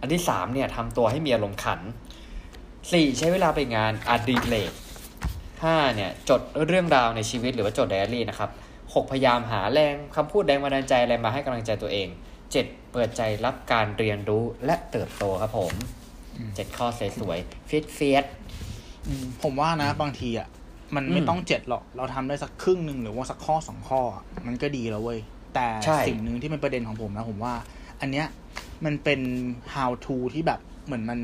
[0.00, 1.80] อันที่สามเนี่ยทำตัวให้มีอารมณ์ขัน
[2.92, 4.72] สี่ใช้เวลาไปงานอดิเรก
[5.62, 8.50] ห้าเนี่ยจดเรื่องราวในชีวิตหรือว่าจดไดอารี่นะครับ
[8.94, 12.08] หกพยายามหาแรงคำพูดแรงบันดาลใจอะไรมาให้กำลังใจตัวเอง
[12.52, 12.66] เจ็ด
[12.98, 15.72] เปิดใจรับการเรียนรู้และเติบโตครับผม
[16.54, 16.86] เจ็ดข้อ
[17.20, 18.24] สวยๆฟิตเฟียส
[19.06, 20.48] อืมผมว่านะบางทีอะ
[20.94, 25.18] มันไม่อืมต้องเจ็ดหรอก เราทำได้สักครึ่งหนึ่งหรือว่าสักข้อสองข้ออะมันก็ดีแล้วเว้ย
[25.54, 27.54] แต่ใช่สิ่งหนึ่งที่เป็นประเด็นของผมนะ ผมว่า
[28.00, 28.26] อันเนี้ย
[28.84, 29.20] มันเป็น
[29.74, 31.18] how to ที่แบบเหมือนมัน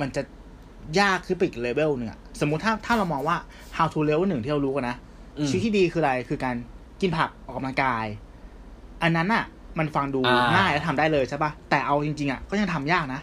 [0.00, 0.22] มันจะ
[1.00, 3.36] ยากขึ้นไปอีกเลเวลหนึ่งอะสมมุติถ้าถ้าเรามองว่า
[3.76, 4.96] how to level หนึ่งที่เรารู้กันนะ
[5.38, 6.56] อืมชีวิตที่ดีคืออะไรคือการ
[7.00, 8.06] กินผักออกกำลังกาย
[9.04, 9.44] อันนั้นอะ
[9.78, 13.20] มันฟังดูอ่าง่ายและทำได้เลยใช่ปะแต่เอาจริงๆอะก็ยังทำยากนะ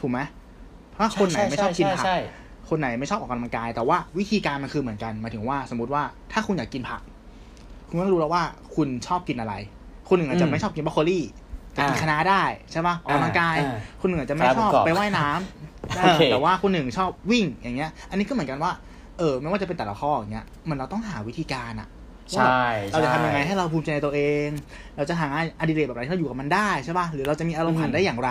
[0.00, 0.18] ถูกไหม
[0.92, 2.18] เพราะคนไหนไม่ชอบกินผักใช่
[2.68, 7.00] คนไหนไม่ชอบออกกำลังกาย แต่ว่าวิธีการมันคือเหมือนกันหมายถึงว่าสมมติว่าถ้าคุณอยากกินผัก
[7.88, 8.42] คุณก็รู้แล้วว่า
[8.74, 9.54] คุณชอบกินอะไร
[10.08, 11.24] คนหนึ่งอาจจะอืมไม่ชอบกินบรอกโคลี่
[11.72, 18.72] แต่กินอ่าคะน้าได้ใช่ปะออกกำลังกายอ่าคนหนึ่งอาจจะไม่ชอบครับไปว่ายน้ำโอเคแต่ว่าคนหนึ่งชอบวิ่งอย่างเงี้ย อันนี้ก็เหมือนกันว่า
[19.18, 21.99] เออไม่ว่าจะเป็นแต่ละข้ออย่างเงี้ยมันเราต้องหาวิธีการอะว่า
[22.36, 22.62] ใช่
[22.92, 24.48] เราจะทำยังไงช่ให้เราภูมิใจในตัวเอง
[24.96, 25.28] เราจะหา
[25.60, 28.30] อดิเรกแบบไหนที่เราอยู่กับมันได้ใช่ป่ะหรือเราจะมีอารมณ์ขันได้อย่างไร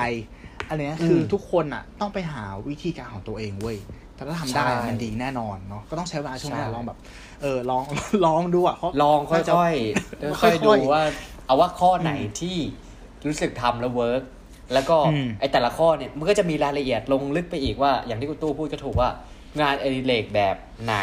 [0.70, 3.78] อันเนี้ยคือมทุกคนอะต้องไปหาวิธีการของตัวเองเว้ย
[4.16, 6.98] แต่ถ้าทำได้ใช่มันดีแน่นอนเนาะก็ต้องใช้เวลาช่วงแรใช่กลองแบบ
[7.42, 7.84] เออลอง
[8.26, 11.04] ลองดูอะเพราะลองค่น่าจะอยๆค่ค่ออยยๆๆดูว่า
[11.46, 12.58] เอาว่าข้อไหนที่
[13.28, 14.24] รู้สึกทำแล้วเวิร์ก
[14.74, 19.10] แล้วก็อืมไอแต่ละข้อเนี่ยมันก็จะมีรายละเอียดลงลึกไปอีกว่า อย่างที่คุณตู้พูดก็ถูกว่า
[19.62, 20.98] งานอดิเรกแบบไหน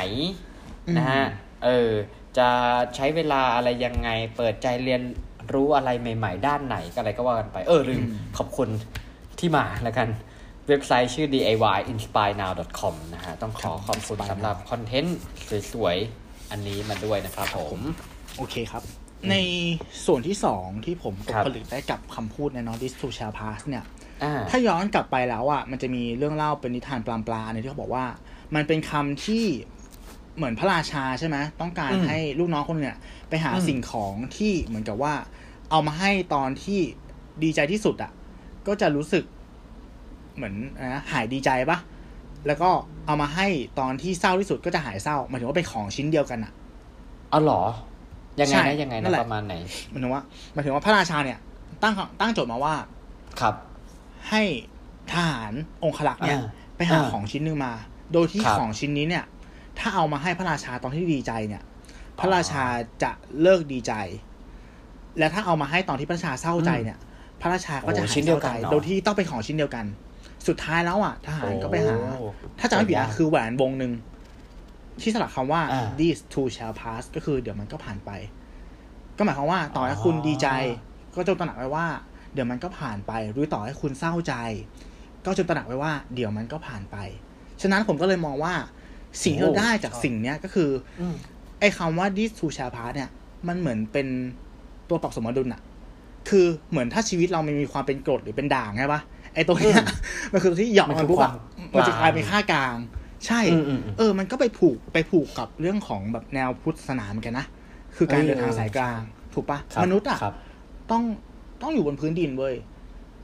[0.98, 1.24] นะฮะ
[1.64, 1.90] เออ
[2.38, 2.48] จะ
[2.96, 5.02] ใช้เวลาอะไรยังไง เปิดใจเรียน
[5.52, 8.02] รู้อะไรใหม่ ๆ ด้านไหนก็อะไรก็ว่ากันไป เออลืม
[8.38, 8.68] ขอบคุณ
[9.38, 10.08] ที่มาแล้วกัน
[10.68, 15.18] เว็บไซต์ชื่อ diyinspirenow.com นะฮะ ต้องขอขอบคุณสำหรับคอนเทนต์
[15.72, 17.78] สวยๆ อันนี้มาด้วยนะครับผม
[18.36, 18.82] โอเคครับ
[19.30, 19.34] ใน
[20.06, 23.84] ส่วนที่สองที่ผมตคกรับผลึกได้กับคำพูดใน Not This to Shall Pass เนี่ย
[24.22, 28.04] อ่าถ้าย้อนกลับไปแล้วอะ มันจะมีเรื่องเล่าเป็นนิทานปลามปลาในที่เขาบอกว่า
[28.54, 29.44] มันเป็นคำที่
[30.36, 35.14] เหมือนพระราชาใช่ไหมต้องการอืมให้ลูกน้องคนเนี่ย ไปหาอืมสิ่งของที่เหมือนกับว่า
[35.70, 36.80] เอามาให้ตอนที่
[37.42, 38.12] ดีใจที่สุดอะ
[38.66, 39.24] ก็จะรู้สึก
[40.36, 41.78] เหมือนอะไรนะหายดีใจปะ
[42.46, 42.70] แล้วก็
[43.06, 43.46] เอามาให้
[43.78, 46.52] ตอนที่เศร้าที่สุดก็จะหายเศร้าหมายถึงว่าเป็นของชิ้นเดียวกันอะ
[47.30, 47.62] เอาเหรอ
[48.40, 49.54] ยังไงใช่นะยังไงนั่นะนแหละประมาณไหน
[49.90, 50.22] หมายถึงว่า
[50.52, 51.38] หมายถึงว่าพระราชาเนี่ย
[51.82, 52.74] ตั้งตั้งโจทย์มาว่า
[53.40, 53.54] ครับ
[54.30, 54.42] ให้
[55.12, 55.52] ทหาร
[55.84, 57.72] องครักษ์เนี่ยอ่าไปหาอ่าของชิ้นหนึ่งมา
[58.12, 59.24] โดยที่ครับของชิ้นนี้เนี่ย
[59.78, 61.62] ถ้าเอามาให้พระราชาตอนที่ดีใจเนี่ย
[62.18, 62.64] พระราชา
[63.02, 63.92] จะเลิกดีใจ
[65.18, 66.98] และถ้าเอามาให้ตอนที่พระราชาเศร้าใจเนี่ย
[67.40, 69.86] พระราชาก็จะโอ้หายชิ้นเดีเศยวร้าใจกันเหรอโดยที่ต้องเป็นของชิ้นเดียวกัน
[70.48, 72.26] สุดท้ายแล้วอะทหารก็ไปหาโอ้
[72.58, 73.92] ถ้าจำไม่ผิดนะคือแหวนวงหนึ่ง
[75.02, 78.10] ที่สลักคำว่าอ่า this too shall pass ก็คือเดี๋ยวมันก็ผ่านไป
[79.16, 80.48] ก็หมายความว่าต่อให้คุณอ๋อดีใจ
[81.14, 81.86] ก็จงตระหนักไว้ว่า
[82.34, 84.34] เดี๋ยวมันก็ผ่านไป หรือต่อให้คุณเศร้าใจ
[85.26, 86.96] ก็จงตระหนักไว้ว่า เดี๋ยวมันก็ผ่านไป
[87.62, 88.54] ฉะนั้นผมก็เลยมองว่า
[89.22, 91.14] สิ่งที่เราได้จากสิ่งเนี้ยก็คืออืม
[91.60, 93.10] ไอ้คำว่า this to share part เนี่ย
[93.48, 94.06] มันเหมือนเป็น
[94.88, 95.62] ตัวปรับสมดุลอะ
[96.28, 99.00] คือเหมือนถ้าชีวิตเรามันมีความเป็นกรดหรือเป็นด่างใช่ปะ
[99.34, 99.84] ไอ้ตัวเนี้ย
[100.32, 102.76] มันคือตัวที่หยอกมันมัคืนอปุ๊บอะความมันจะกลายเป็นกลางค่ากลาง
[103.26, 107.46] ใช่อืมอืมอืมเออ มันก็ไปผูกไปผูกกับเรื่องของแบบแนวพุทธศาสนาเหมือนกันนะ
[107.96, 109.00] คือการเออเดินทางสายกลาง
[109.34, 110.34] ถูกปะครับมนุษย์อะครับ
[110.90, 111.02] ต้อง
[111.62, 112.54] ต้องอยู่บนพื้นดินเว้ย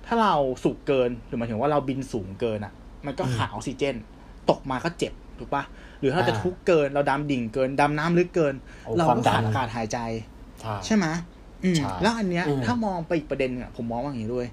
[0.07, 2.73] ถ้าเราสูงเกินหรือหมายถึงว่าเราบินสูงเกินอะ
[3.07, 3.95] มันก็ขาดออกซิเจน
[4.51, 5.63] ตกมาก็เจ็บ ถูกปะ
[6.03, 9.99] หรือถ้าเราจะอ่าทุกข์เกินเราดำดิ่งเกินดำน้ำลึกเกินโอ้เราความก็ดัขาดนอากาศหายใจ
[10.61, 11.07] ใช่ใช่ไหม
[11.65, 14.47] อืมใช่แล้วอันเนี้ยอืมถ้ามองไปอีกประเด็นนึงอะผมมองว่าอย่างนี้ด้วย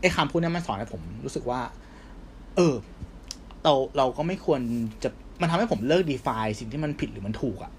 [0.00, 1.60] ไอ้คำพูดเนี้ยมันสอนให้ผมรู้สึกว่า
[2.56, 2.74] เออ
[3.64, 4.60] เราเราก็ไม่ควร
[5.02, 5.08] จะ
[5.40, 7.72] มันทำให้ผมเลิก define สิ่งที่มันผิดหรือมันถูกอะ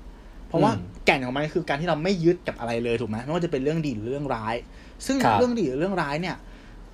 [0.48, 4.56] เพราะว่าอืมแก่นของมันคือการที่เราไม่ยึดกับอะไรเลยถูกไหมไม่ว่าจะเป็นเรื่องดีหรือเรื่องร้าย
[5.06, 6.36] ซึ่งครับเรื่องดีหรือเรื่องร้ายเนี่ย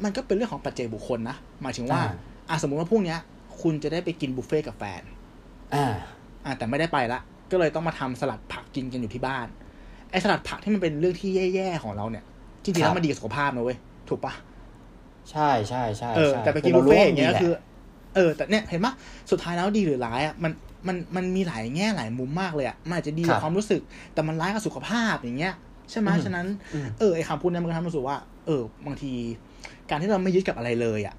[0.04, 2.16] มันก็เป็นเรื่องของปัจเจกบุคคลนะหมายถึงว่าอ่า
[2.50, 3.20] อะสมมุติว่าพรุ่งเนี้ย
[3.62, 5.02] คุณจะได้ไปกินบุฟเฟ่ต์กับแฟน
[5.76, 5.86] อ่า
[6.46, 7.20] อะแต่ไม่ได้ไปละ
[7.52, 9.48] ก็เลยต้องมาทำสลัดผักกินกันอยู่ที่บ้าน
[10.12, 12.24] ไอ้สลัดผักที่มันเป็นเรื่องที่แย่ๆของเราเนี่ย
[12.64, 13.78] จริงๆครัแล้บวมันดีกับสุขภาพนะเว้ย
[14.10, 14.34] ถูกปะ
[15.32, 17.66] ใช่ใช่ใช่เออใช่แต่ไปกินคืบุฟเฟ่ต์อย่างเงี้ยรก็รู้คือว่มันดีแหละ
[18.16, 18.94] เออ แต่เนี่ยเห็นปะ
[19.32, 20.52] สุดท้ายแล้วดีหรือร้ายอะ มัน
[20.88, 23.82] มัน มันมีหลายแง่หลายมุมมากเลยอะ มันอาจจะดีครักับบความรู้สึก
[24.14, 25.54] แต่มันร้ายกับสุขภาพอย่างเงี้ย
[25.92, 29.14] ใช่ไหมอืมฉะนั้นอืมเออ ไอ้คำพูดเนี้มันก็ทำให้รู้สึกว่า เออ บางที
[29.90, 31.16] การที่เราไม่ยึดกับอะไรเลยอะ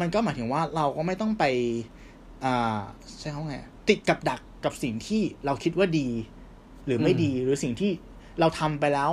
[0.00, 1.44] มันก็หมายถึงว่าเราก็ไม่ต้องไป
[2.44, 2.56] อ่า
[3.18, 3.56] ใช่เขาไง
[3.88, 6.08] ติดกับดักกับสิ่งที่เราคิดว่าดี
[6.86, 7.90] หรือไม่อืมดีหรือสิ่งที่
[8.40, 9.10] เราทำไปแล้ว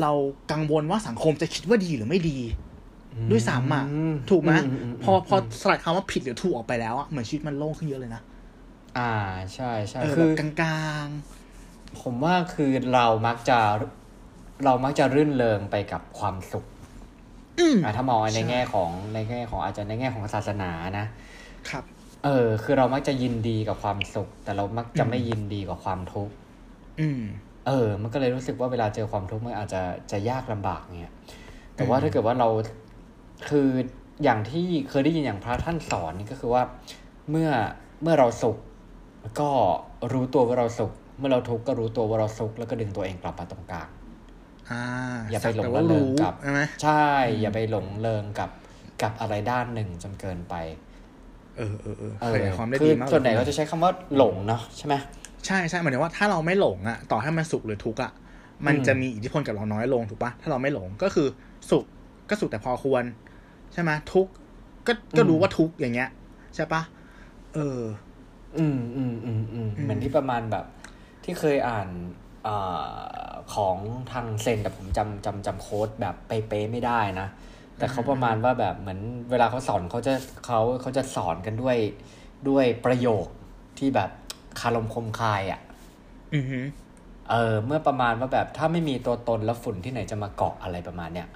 [0.00, 0.12] เรา
[0.52, 2.38] กังวลว่าสังคมจะคิดว่าดีหรือไม่ดี
[3.30, 8.22] ด้วยซ้ำอะมถูกไหมอืมพอพอสลัดคำว่าผิดหรือถูกออกไปแล้วอะเหมือนชีวิตมันโล่งขึ้นเยอะเลยนะ
[8.98, 9.12] อ่า
[9.54, 11.06] ใช่ใช่เออคืแบอบกลาง
[12.00, 13.58] ผมว่าคือเรามักจะ
[14.64, 21.06] เรามักจะรื่นเริงไปกับความสุขๆอืมอะถ้ามองในใช่แง่ของในแง่ของอาจจะในแง่ของศาสนานะ
[21.70, 21.84] ครับ
[22.24, 26.34] เออ คือเรามักจะยินดีกับความสุข แต่เรามักจะอืมไม่ยินดีกับความทุกข์
[27.00, 27.22] อืม
[27.66, 31.14] เออ มันก็เลยรู้สึกว่าเวลาเจอความทุกข์มันอาจจะจะยากลำบากเงี้ย
[31.76, 32.48] แต่ว่าอืมถ้าเกิดว่าเรา
[33.48, 33.68] คือ
[34.22, 36.62] อย่างที่เคยได้ยินอย่างพระท่านสอนนี่ก็คือว่า
[37.30, 37.50] เมื่อ
[38.02, 38.56] เมื่อเราสุข
[39.40, 39.50] ก็
[40.12, 43.88] รู้ตัวว่าเราสุข เมื่อเราทุกข์ก็รู้ตัวว่าเราสุขแล้วก็ดึงตัวเองกลับมาตรงกลาง
[44.70, 44.82] อ่า
[45.30, 47.04] อย่าไปหลงสักแต่ว่าระเริงรู้กับใช่ไหมใช่
[47.40, 48.50] อย่าไปหลงเริงกับ
[49.02, 50.54] กับอะไรด้านหนึ่งจนเกินไป
[51.58, 54.94] เออเออเออเอขอยายความได้คืดีอมากส่วนใหญ่ลยเขาจะใช้คำว่าหลงเนาะใช่ไหม
[55.46, 58.12] ใช่ใช่หมายถึงว่าถ้าเราไม่หลงอะต่อให้มันสุขหรือทุกข์อะ
[58.66, 61.28] มันอืมจะมีอิทธิพลกับเราน้อยลงถูกปะถ้าเราไม่หลงก็คือ
[61.70, 61.84] สุข
[62.28, 63.04] ก็สุขแต่พอควร
[63.72, 64.32] ใช่ไหมทุกข์
[64.86, 66.08] ก็ก็รู้ว่าทุกข์อย่างเงี้ย
[66.54, 66.82] ใช่ปะ
[67.54, 67.80] เออ
[68.58, 70.64] อืมอืมอืมอืมอืมเหมือนที่ประมาณแบบ
[71.24, 71.88] ที่เคยอ่าน
[72.46, 73.76] อ่าของ
[74.12, 77.28] ทางเซนแต่ผมจำจำจำโค้ดแบบเป๊ะๆไม่ได้นะ
[77.78, 80.12] แต่เขาประมาณว่าแบบเหมือนเวลาเขาสอนเขาจะ
[80.46, 81.76] เขาเขาจะสอนกันด้วย
[82.48, 83.26] ด้วยประโยค
[83.78, 84.10] ที่แบบ
[84.60, 85.60] คารมคมคายอะ่ะ
[86.34, 86.60] อือฮึ
[87.30, 91.28] เออ เมื่อประมาณว่าแบบถ้าไม่มีตัวตนแล้วฝุ่นที่ไหนจะมาเกาะอะไรประมาณเนี้ย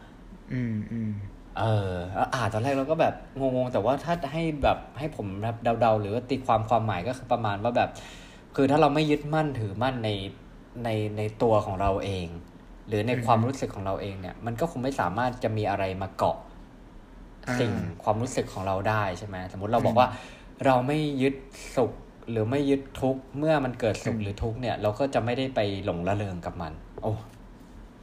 [0.52, 1.12] อืมอืม
[1.58, 7.90] เออแล้วอ่านตอนแรกเราก็แบบงงๆแต่ว่าถ้าให้แบบให้ผมแบบเดาๆ หรือว่าตีความความหมายก็คือประมาณว่าแบบ
[8.56, 10.10] คือถ้าเราไม่ยึดมั่นถือมั่นใน
[10.84, 12.26] ในในตัวของเราเอง
[12.88, 16.36] หรือในอืมความรู้สึกของเราเองเนี่ย มันก็คงไม่สามารถจะมีอะไรมาเกาะ
[17.48, 20.08] อ่าสิ่งความรู้สึกของเราได้ใช่ไหมสมมติเราบออืกมว่า
[20.64, 21.34] เราไม่ยึด
[21.76, 21.92] สุข
[22.30, 27.12] หรือไม่ยึดทุกข์เมื่อมันเกิดสุขอืมหรือทุกข์เนี่ย เราก็จะไม่ได้ไปหลงระเริงกับมัน โอ้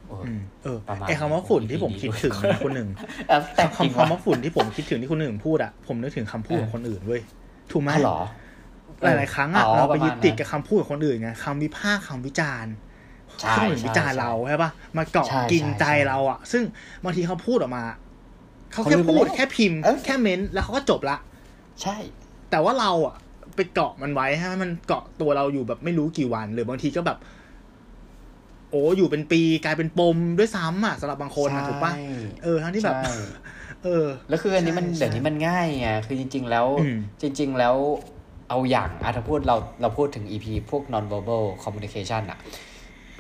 [0.08, 2.89] โอ้อืมเออประมาณไอคำว่าฝุ่นที่ผมคิดถึงนะคนหนึ่ง
[3.28, 7.22] แอบแต่จริงคำว่ะคำว่าฝุ่นที่ผมคิดถึงที่คนอื่นพูดอะผมนึกถึงคำพูดของคนอื่นเว้ย
[7.72, 8.20] ถูกไหมอ้าวเหรอ
[9.04, 12.74] หลายๆครั้งอะอ๋อเราไปประมาณยึดติดนั้นกับคำพูดของคนอื่นไงคำวิพากษ์คำวิจารณ์
[13.41, 16.63] ใช่คนอื่นวิจารณ์ใช่เราใช่ปะมาเกาะใช่กินใช่ใจใช่เราอะซึ่ง
[17.04, 17.84] บางทีเขาพูดออกมา
[18.71, 21.17] เขาเขาแค่ลืมไปพูดแล้วแค่พิมพ์เออแค่เม้นต์แล้วเขาก็จบละ
[21.82, 21.95] ใช่
[22.52, 23.15] แต่ว่าเราอะ
[23.56, 27.17] ไปเกาะมันไว้ให้มันเกาะตัวเราอยู่แบบไม่รู้กี่วัน หรือบางทีก็แบบ
[28.71, 32.04] โอ้อยู่เป็นปีกลายเป็นปมด้วยซ้ำอะสำหรับบางคนอะถูกปะใช่
[32.43, 33.13] เออทั้งที่แบบใช่
[33.84, 37.75] เออ แล้วคืออันนี้มันใช่เดี๋ยวนี้มันง่ายไงคือจริง ๆ แล้วอืมจริง ๆ แล้ว
[38.49, 42.39] เอาอย่างอะถ้าพูดเราเราพูดถึง EP พวก non verbal communication อะ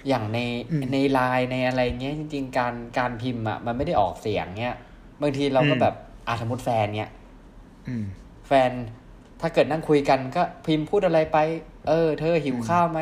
[0.09, 0.39] อย่างใน
[0.71, 4.77] อืมในไลน์ในอะไรเงี้ยจริง ๆ การการพิมพ์อะมันไม่ได้ออกเสียงเงี้ย
[5.21, 5.95] บางทีเราก็อืมแบบ
[6.27, 7.11] อะสมมติแฟนเนี้ย
[7.87, 8.03] อืม
[8.47, 8.71] แฟน
[9.41, 11.37] ถ้าเกิดนั่งคุยกันก็พิมพ์พูดอะไรไป
[11.87, 13.01] เออ เธอหิวข้าวไหม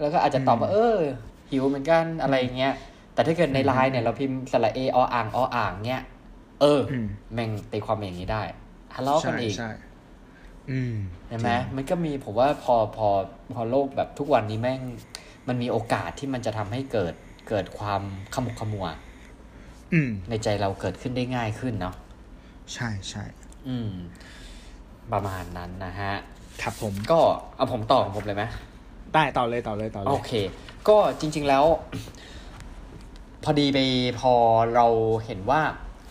[0.00, 0.98] แล้วก็อาจจะตอบว่าอืมเออ
[1.50, 2.74] หิวเหมือนกันอะไรเงี้ย
[3.14, 6.02] แต่ถ้าเกิดในไลน์เนี่ยเราพิมพ์สระเอออ่างออ่างเงี้ย
[6.60, 8.42] เอออมแม่งตีความอย่างนี้ได้
[8.94, 9.70] ทะเลาะกันอีกใช่
[10.70, 10.94] อืม
[11.26, 13.08] ใช่ไหมมันก็มีผมว่าพอพอ
[13.54, 14.80] พอโลกแบบทุกวันนี้แม่ง
[15.48, 17.14] มันมีโอกาสที่มันจะทำให้เกิด
[17.48, 18.02] เกิดความ
[18.34, 18.86] ขมุกขมัว
[19.92, 21.94] อืมในใจเราเกิดขึ้นได้ง่ายขึ้นเนาะ
[22.74, 23.24] ใช่ใช่
[23.68, 23.92] อืม
[25.12, 26.14] ประมาณนั้นนะฮะ
[26.62, 27.20] ครับผมก็
[27.56, 28.44] เอาผมต่อของผมเลยไหม
[29.14, 30.32] ได้ต่อเลยต่อเลยต่อเลโอยเค
[30.88, 31.64] ก็จริง ๆแล้ว
[33.44, 33.78] พอดีไป
[34.20, 34.32] พอ
[34.74, 34.86] เรา
[35.24, 35.62] เห็นว่า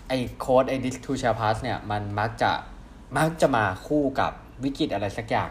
[0.09, 2.51] ไอ้โค้ดไอ้ this to shall pass เนี่ย มันมักจะ
[3.17, 4.31] มักจะมาคู่กับ
[4.63, 5.49] วิกฤตอะไรสักอย่าง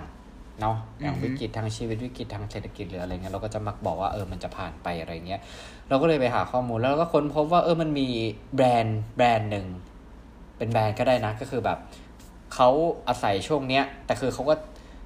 [0.61, 5.41] เนาะอย่างอือฮึวิกฤตทางชีวิตวิกฤตทางเศรษฐกิจหรืออะไรเงี้ยเราก็จะมักบอกว่าเออมันจะผ่านไปอะไรเงี้ย
[5.89, 8.09] เราก็เลยไปหาข้อมูลแล้วเราก็ค้นพบว่าเออมันมี
[8.57, 9.67] แบรนด์แบรนด์หนึ่ง
[10.57, 11.79] เป็นแบรนด์ก็ได้นะก็คือแบบ
[12.55, 12.69] เขา
[13.09, 14.55] อาศัยช่วงเนี้ยแต่คือเขาก็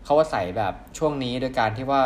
[0.04, 2.02] เขาอาศัยแบบช่วงนี้โดยการที่ว่า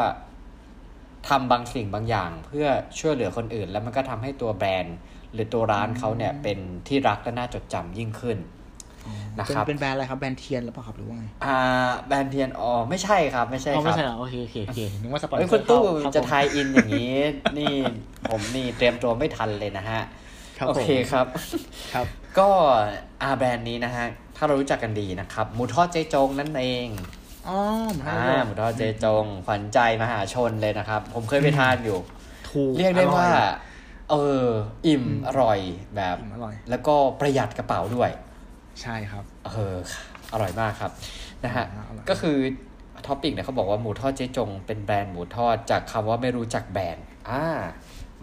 [1.28, 2.66] ทำบางสิ่งบางอย่างเพื่อ
[3.00, 4.96] ช่วยเหลือคนอื่น แล้วมันก็ทำให้ตัวแบรนด์
[5.32, 8.38] หรือตัวร้านเขาเนี่ยเป็นที่รักและน่าจดจำยิ่งขึ้น
[9.38, 11.58] นะเป็นครับเป็นแบรนด์อะไรครับแบรนด์เทียนหรือเปล่าครับหรือว่าไงอ่า
[12.06, 17.14] แบรนด์เทียนอ๋อไม่ใช่ครับไม่ใช่อ๋อคไม่รับใช่เหรอโอเคโอเคโอเคนึกว่าสปอนเซอเอ้ยร์คุณตู้เข้าจะครับผม tie-in อย่างนี้
[17.58, 17.74] นี่
[18.30, 20.00] ผมนี่เตรียมตัวไม่ทันเลยนะฮะ
[20.58, 21.26] ครับโอผมเคครับ
[21.92, 22.06] ครับ
[22.38, 22.48] ก็
[23.22, 26.88] อาแบรนด์นี้นะฮะถ้าเรารู้จักกันดีนะครับหมูทอดเจ๊จงนั่นเอง
[27.48, 27.58] อ๋อ
[27.94, 31.98] หมูทอดอ่าหมูทอดเจ๊จงขวัญใจมหาชนเลยนะครับ ผมเคยไปทานอยู่
[32.50, 33.40] ถูกเรียกได้ว่าออ
[34.10, 34.46] เออ
[34.86, 35.58] อิ่มอร่อย
[35.96, 38.10] แบบอิ่มอร่อยแล้วก็ประหยัดกระเป๋าด้วย
[38.82, 39.76] ใช่ครับ เออ
[40.32, 40.90] อร่อยมากครับ
[41.44, 42.36] นะฮะอร่อยก็คือ
[43.06, 47.42] topic เนี่ยเขาบอกว่าหมูทอดเจ๊จงเป็นแบรนด์หมูทอดจากคำว่าไม่รู้จักแบรนด์อ่า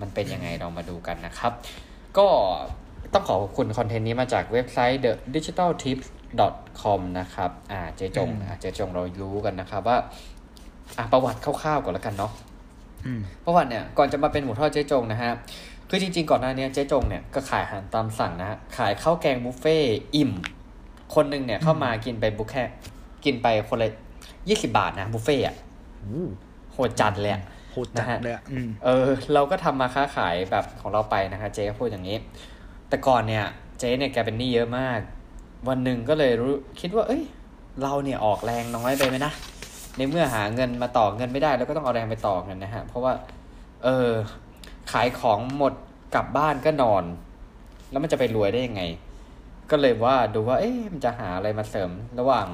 [0.01, 1.51] มันเป็นยังไงเรามาดูกันนะครับ
[2.17, 2.27] ก็
[3.13, 6.07] ต้องขอขอบคุณ content นี้มาจากเว็บไซต์ the digital tips
[6.81, 9.97] com นะครับอ่าเจ๊จงอืมอ่าเจ๊จงเรารู้กันนะครับว่า
[10.97, 12.31] อะประวัติคร่าวๆก่อนแล้วกันเนาะ
[13.05, 15.31] อืมประวัติเนี่ยก่อนจะมาเป็นหมูทอดเจ๊จงนะฮะ
[15.95, 20.31] คือจริงๆ ก่อนหน้านี้เจ๊จงเนี่ยก็ขายอาหารตามสั่งนะฮะ ขายข้าวแกงบุฟเฟ่ต์อิ่ม
[21.15, 22.63] คนหนึ่งเนี่ยเข้ามากินไปบุฟแค่
[23.25, 23.89] กินไปคนละ
[24.49, 25.55] ยี่สิบาทนะบุฟเฟ่ต์อะ
[25.99, 26.27] โอ้
[26.73, 32.17] โหดจัดเลยอะโหดจัดนะฮะเลยอะอืมเออ เราก็ทำมาค้าขายแบบของเราไปนะคะเจ๊ก็พูดอย่างนี้
[32.89, 33.45] แต่ก่อนเนี่ย
[33.79, 34.99] เจ๊เนี่ยแกเป็นหนี้เยอะมาก
[35.67, 37.23] วันหนึ่งก็เลยรู้คิดว่า เอ้ย
[37.83, 39.33] เราเนี่ยออกแรงน้อยไปไหมนะ
[39.97, 43.13] ในเมื่อหาเงินมาต่อเงินไม่ได้ แล้วก็ต้องเอาแรงไปต่อเงินนะฮะ เพราะว่า
[43.83, 44.09] เออ
[44.91, 45.73] ขายของหมด
[46.15, 47.03] กลับบ้านก็นอน
[47.91, 48.81] แล้วมันจะไปรวยได้ยังไง
[49.71, 52.47] ก็เลยว่าดูว่า เอ๊ะมันจะหาอะไรมาเสริมระหว่าง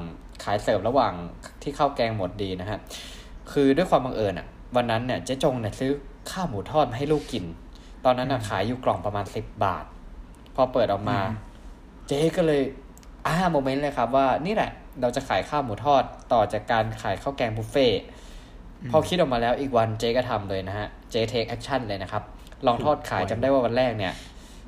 [0.44, 1.12] ขายเสริมระหว่าง
[1.62, 2.78] ที่ข้าวแกงหมดดีนะฮะ
[3.52, 5.90] คือด้วยความบังเอิญอะวันนั้นเนี่ยเจ๊จงเนี่ยซื้อ
[6.30, 7.44] ข้าวหมูทอดมาให้ลูกกิน
[8.04, 9.84] ตอนนั้นน่ะขายอยู่กล่องประมาณสิบบาท
[10.54, 11.36] พอเปิดออกมาอืม
[12.08, 12.62] เจ๊ก็เลย
[13.26, 18.00] aha moment เลยครับว่านี่แหละ เราจะขายข้าวหมูทอดต่อจากการขายข้าวแกงบุฟเฟ่ต์
[18.90, 22.22] พอคิดออกมาแล้วอีกวันเจ๊ก็ทำเลยนะฮะ เจ๊ take action เลยนะครับ
[22.66, 24.14] ลองทอดขายจำได้ว่าวันแรกเนี่ย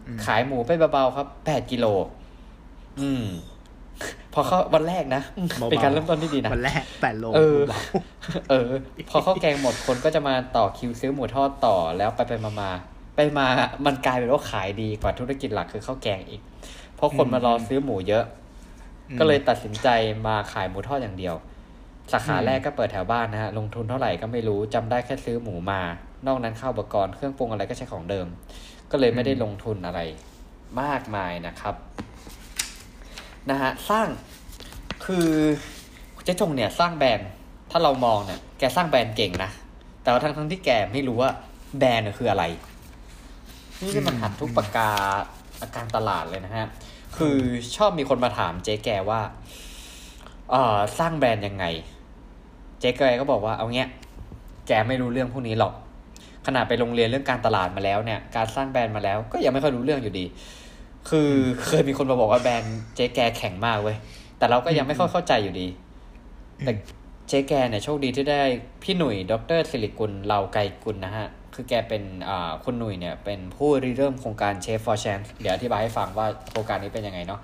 [0.07, 1.87] อืมขายหมูไปเบาๆครับแปดกิโล
[3.01, 3.25] อืม
[4.35, 7.81] พอเข้าวันแรกนะอืมเบาๆเป็นการเริ่มต้นที่ดีนะ วันแรกแปดโล เออเบา
[8.51, 8.69] เออ
[9.11, 12.71] พอข้าวแกงหมดคนก็จะมาต่อคิวซื้อหมูทอดต่อแล้วไปไปมามา
[13.17, 13.47] ไปมา
[13.87, 16.43] มันกลายเป็นว่าขายดีกว่าธุรกิจหลักคือข้าวแกงอีก
[16.97, 18.25] เพราะคนมารอซื้อหมูเยอะ
[19.11, 19.89] อืมก็เลยตัดสินใจ
[20.27, 21.35] มาขายหมูทอดอย่างเดียว
[22.13, 25.81] สาขาอืมแรกก็เปิดแถวบ้านนะฮะลงทุนเท่าไหร่ก็ไม่รู้จำได้แค่ซื้อหมูมา
[26.27, 28.27] นอกนั้นข้าวอุปกรณ์เครื่องปรุงอะไรก็ใช้ของเดิม
[28.91, 30.01] ก็เลยไม่ได้ลงทุนอะไร
[30.83, 31.75] มากมายนะครับ
[33.51, 34.09] นะฮะสร้าง
[35.05, 35.29] คือ
[36.25, 37.29] เจ๊จงเนี่ยสร้างแบรนด์
[37.71, 39.51] ถ้าเรามองเนี่ยแกสร้างแบรนด์เก่งนะ
[40.03, 41.31] แต่ว่าทั้งทั้งๆที่แกไม่รู้ว่า
[41.79, 42.45] แบรนด์เนี่ยคืออะไร
[43.95, 44.91] นี่มันหัดทุกประกา
[45.61, 46.67] อาการตลาดเลยนะฮะ
[47.17, 47.37] คือ
[47.77, 49.21] ชอบมีคนมาถามเจ๊แกว่า
[50.51, 51.65] เอ่อสร้างแบรนด์ยังไง
[52.83, 53.89] เจ๊แกก็บอกว่าเอาเงี้ย
[54.67, 55.73] แกไม่รู้เรื่องพวกนี้หรอก
[56.47, 60.25] ขนาดไปโรงเรียนเรื่องการตลาดมาแล้วเนี่ย การสร้างแบรนด์มาแล้ว ก็ยังไม่ค่อยรู้เรื่องอยู่ดี
[61.09, 61.31] คือ
[61.67, 63.97] เคยมีคนมาบอกว่าแบรนด์เจ๊แกแข็งมากเว้ย
[64.39, 65.67] แต่เราก็ยังไม่ค่อยเข้าใจอยู่ดี
[66.65, 66.73] แต่
[67.29, 68.43] เจ๊แกเนี่ยโชคดีที่ได้
[68.83, 77.41] พี่หนุ่ย ดรสิริกุลเหล่าไกกุลนะฮะ คือแกเป็นอ่าคุณหนุ่ยเนี่ยเป็นผู้ริเริ่มโครงการเชฟ for chance เดี๋ยวอธิบายให้ฟังว่าโครงการนี้เป็นยังไงเนาะ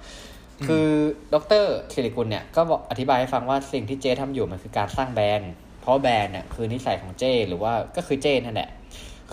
[0.66, 0.88] คือ
[1.34, 8.70] ดรสิริกุลเนี่ยก็บอกอธิบายให้ฟังว่าสิ่งที่เจ๊ทำอยู่มันคือการสร้างแบรนด์ เพราะแบรนด์เนี่ยคือนิสัยของเจ้หรือว่าก็คือเจ้นั่นแหละ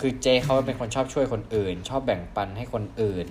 [0.00, 3.26] คือเจ้เขาเป็นคนชอบช่วยคนอื่น ชอบแบ่งปันให้คนอื่น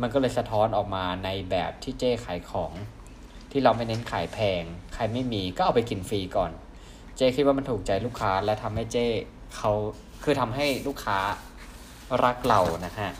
[0.00, 2.72] มันก็เลยสะท้อนออกมาในแบบที่เจ้ขายของ
[3.50, 4.62] ที่เราไม่เน้นขายแพง
[4.94, 6.50] ใครไม่มีก็เอาไปกินฟรีก่อน
[7.16, 9.06] เจ้คิดว่ามันถูกใจลูกค้าและทำให้เจ้
[9.56, 9.72] เขา
[10.24, 11.18] คือทำให้ลูกค้า
[12.24, 13.10] รักเรานะฮะ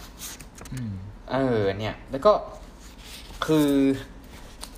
[0.72, 0.92] อืม
[1.32, 2.32] เออเนี่ย แล้วก็
[3.46, 3.70] คือ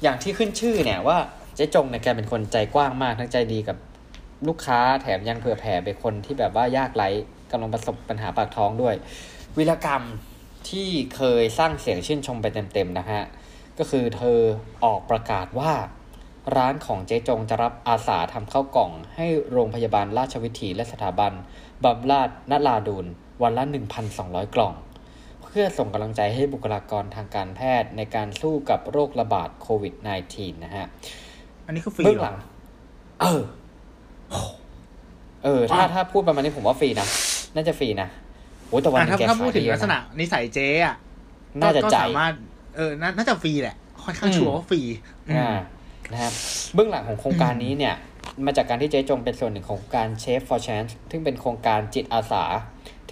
[0.03, 1.19] อย่างที่ขึ้นชื่อเนี่ยว่า
[1.55, 3.77] เจ๊จงเนี่ยแกเป็นคนใจกว้างมากทั้งใจดีกับ
[4.49, 7.09] ลูกค้าแถมยังเผื่อแผ่ไปคนที่แบบว่ายากไร้
[7.51, 8.95] กำลังประสบปัญหาปากท้องด้วย
[9.57, 10.03] วิรกรรม
[10.69, 13.23] ที่เคยสร้างเสียงชื่นชมไปเต็มๆนะฮะ
[13.79, 14.39] ก็คือเธอ
[14.85, 15.73] ออกประกาศว่า
[16.57, 21.33] ร้านของเจ๊จงจะรับอาสาทำข้าวกล่อง ให้โรงพยาบาลราชวิถีและสถาบัน
[21.85, 23.07] บำราศนราดูน
[23.43, 23.65] วันละ
[24.09, 24.75] 1,200 กล่อง
[25.53, 29.95] พื่อส่งกำลังใจให้บุคลากรทางการแพทย์ในการสู้กับโรคระบาดโควิด
[30.29, 30.87] -19 นะฮะ
[31.67, 32.37] อันนี้คือฟรีเบื้องเหหรลัอง
[33.21, 33.43] เออ
[35.45, 37.09] เออ ถ้าถ้าพูดประมาณนี้ผมว่าฟรีนะ
[37.55, 38.09] น่าจะฟรีนะ
[38.69, 40.97] โอ้แต่วันอะนี้ถ้าแกถ้าขาพูดยถึดีงอะลักษณะนะนิสัยเจ๊อะ
[41.61, 42.33] น่าจะก็จ่ายสามารถ
[42.77, 44.81] เออน่าน่าจะฟรีแหละ ค่อนข้างชัวร์ว่าฟรี
[45.29, 45.51] อืมอ่า
[46.13, 46.33] นะครับ
[46.75, 47.95] เบื้องหลังของโครงการนี้เนี่ย
[48.47, 52.45] มาจากการที่เจ๊จงเป็นส่วนหนึ่งของโครงการ Chef for Chance ซึ่งเป็นโครงการจิตอาสา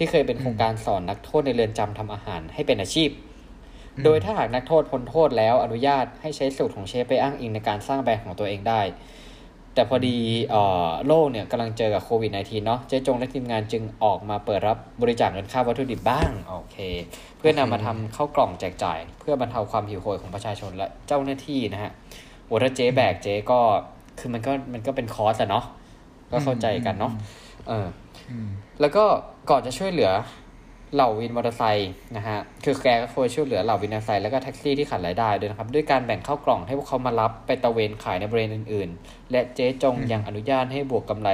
[0.03, 3.09] ที่เคยเป็นโครงการสอนนักโทษในเรือนจำทำอาหารให้เป็นอาชีพ
[4.03, 8.81] โดยถ้าหากนักโทษพ้นโทษแล้วอนุญาตให้ใช้สูตรของเชฟไปอ้างอิงในการสร้างแบรนด์ของตัวเองได้
[9.73, 10.17] แต่พอดี
[10.49, 16.77] เอ่อโลกเนี่ยกำลังเจอกับโควิด -19 เนาะ เจ๊จงและทีมงานจึงออกมาเปิดรับบริจาคเงินค่าวัตถุดิบบ้าง โอเค
[17.37, 21.91] เพื่อนำมาทำข้าวกล่องแจกจ่าย เพื่อบรรเทาความหิวโหยของประชาชนและเจ้าหน้าที่นะฮะ
[22.45, 23.59] โหถ้าเจ๊แบกเจ๊ก็
[24.19, 25.65] คือมันก็มันก็เป็นคอสอะเนาะ
[26.31, 27.13] ก็เข้าใจกันเนาะ
[27.67, 27.87] เอออืม
[28.81, 29.03] แล้วก็
[29.49, 30.11] ก่อนจะช่วยเหลือ
[30.95, 41.29] เหล่าวินมอเตอร์ไซค์นะฮะ คือแกก็คอยช่วยเหลือเหล่าวินมอเตอร์ไซค์แล้วก็แท็กซี่ที่ขาดรายได้ด้วยนะครับ ด้วยการแบ่งข้าวกล่องให้พวกเขามารับไปตระเวนขายในบริเวณอื่น ๆ และเจ๊จงยังอนุญาตให้บวกกำไร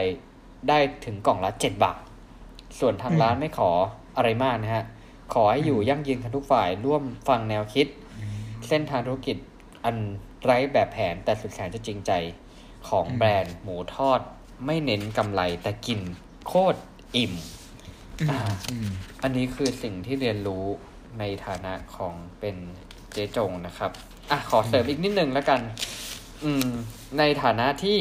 [0.69, 1.99] ได้ถึงกล่องละเจ็ดบาท
[2.79, 3.69] ส่วนทางร้านไม่ขอ
[4.17, 4.85] อะไรมากนะฮะ
[5.33, 7.87] ขอให้อยู่ยั่งยืนกันทุกฝ่ายร่วมฟังแนวคิด
[8.67, 9.37] เส้นทางธุรกิจ
[9.85, 9.95] อัน
[10.43, 12.11] ไร้แบบแผนแต่สุดแสนจะจริงใจ
[12.89, 14.19] ของแบรนด์หมูทอด
[14.65, 15.99] ไม่เน้นกำไรแต่กิน
[16.47, 16.77] โคตร
[17.15, 17.33] อิ่ม
[18.29, 18.87] อ่าอืม
[19.23, 20.65] อันนี้คือสิ่งที่เรียนรู้
[21.19, 22.55] ในฐานะของเป็น
[23.13, 23.91] เจ๊จงนะครับ
[24.31, 25.59] อะขอเสริมอีกนิดนึงแล้วกัน
[26.43, 26.67] อืม
[27.17, 27.99] ในฐานะที่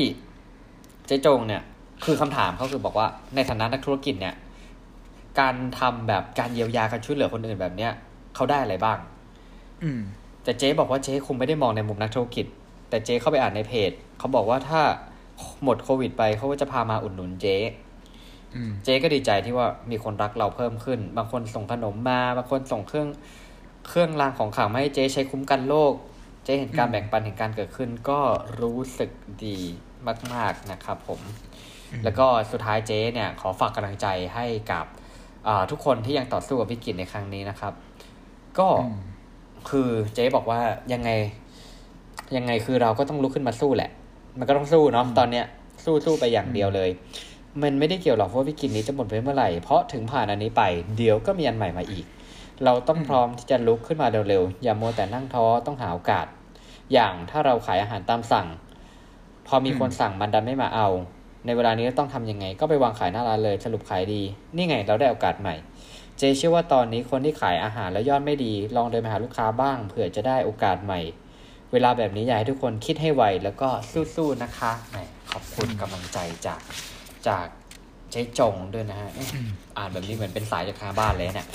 [1.06, 1.62] เจ๊จงเนี่ย
[2.04, 4.34] คือคำถามเขาคือบอกว่าในฐานะนักธุรกิจเนี่ย
[5.40, 7.92] การทำแบบการเยียวยาการช่วยเหลือคนอื่นแบบเนี้ย
[8.34, 8.98] เขาได้อะไรบ้าง
[9.82, 10.00] อืม
[10.44, 12.46] แต่เจ๊บอกว่าเจ๊คงไม่ได้มองในมุมนักธุรกิจ
[12.90, 14.80] แต่เจ๊เข้าไปอ่านในเพจเขาบอกว่าถ้า
[15.62, 17.85] หมดโควิดไปเขาก็จะพามาอุดหนุนเจ๊อืม
[18.84, 23.08] เจ๊ก็ดีใจที่ว่ามีคนรักเราเพิ่มขึ้น บางคนส่งขนมมา บางคนส่งเครื่อง
[23.88, 25.92] เครื่องรางของขลังมาให้เจ๊ใช้คุ้มกันโรค
[26.44, 28.20] เจ๊เห็นการอืมแบ่งปันเห็นการเกิดขึ้น ก็
[28.60, 29.10] รู้สึก
[29.44, 29.58] ดี
[30.32, 31.20] มาก ๆนะครับผม
[32.04, 34.86] แล้วก็สุดท้ายเจ๊เนี่ยขอฝากกำลังใจให้กับ
[35.48, 37.72] อ่าทุกคนที่ยังต่อสู้กับวิกฤตในครั้งนี้นะครับ
[38.58, 39.00] ก็อืม
[39.70, 40.60] คือเจ๊บอกว่า
[40.92, 41.10] ยังไง
[42.36, 43.90] ยังไงคือเราก็ต้องลุกขึ้นมาสู้แหละ
[44.38, 45.44] มันก็ต้องสู้เนาะตอนเนี้ย
[45.84, 46.90] สู้สู้ไปอย่างเดียวเลย
[47.62, 50.62] มันไม่ได้เกี่ยวหรอกว่าวิกฤตนี้จะหมดไปเมื่อไหร่ เพราะถึงผ่านอันนี้ไป
[50.96, 52.04] เดี๋ยวก็มีอันใหม่มาอีก
[52.64, 56.26] เราต้องพร้อมที่จะลุกขึ้นมาเร็วๆ อย่ามัวแต่นั่งท้อ ต้องหาโอกาส
[56.92, 58.46] อย่างถ้าเราขายอาหารตามสั่ง
[59.46, 60.88] พอมีคนสั่งมันดันไม่มาเอา
[61.46, 64.22] ในเวลานี้ต้องทำยังไง ก็ไปวางขายหน้าร้านเลย สรุปขายดี
[64.56, 65.54] นี่ไงเราได้โอกาสใหม่
[66.18, 71.00] เจเชื่อว่าตอนนี้คนที่ขายอาหารแล้วยอดไม่ดี ลองเดินไปหาลูกค้าบ้าง เผื่อจะได้โอกาสใหม่
[71.72, 73.68] เวลาแบบนี้อยากให้ทุกคนคิดให้ไวแล้วก็
[74.16, 74.72] สู้ๆนะคะ
[75.32, 76.60] ขอบคุณกำลังใจจาก
[77.28, 77.46] จาก
[78.10, 79.28] เจ๊จงด้วยนะฮะเอ๊ะ
[79.76, 81.48] อ่านแบบนี้เหมือนเป็นสายจากทางบ้านเลยเนี่ย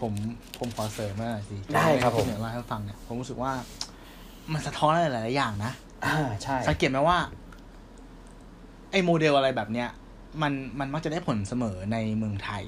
[0.00, 0.12] ผม
[0.58, 3.52] ผมขอเสริมมาหน่อยสิได้ครับผมที่เนี่ยเล่าให้ฟังเนี่ย ผมรู้สึกว่า
[4.52, 5.72] มันสะท้อนอะไรหลายๆอย่างนะ
[6.04, 7.18] อ่าใช่ สังเกตไหมว่า
[8.90, 9.88] ไอ้โมเดลอะไรแบบเนี้ย
[10.42, 12.64] มันมันมักจะได้ผลเสมอในเมืองไทย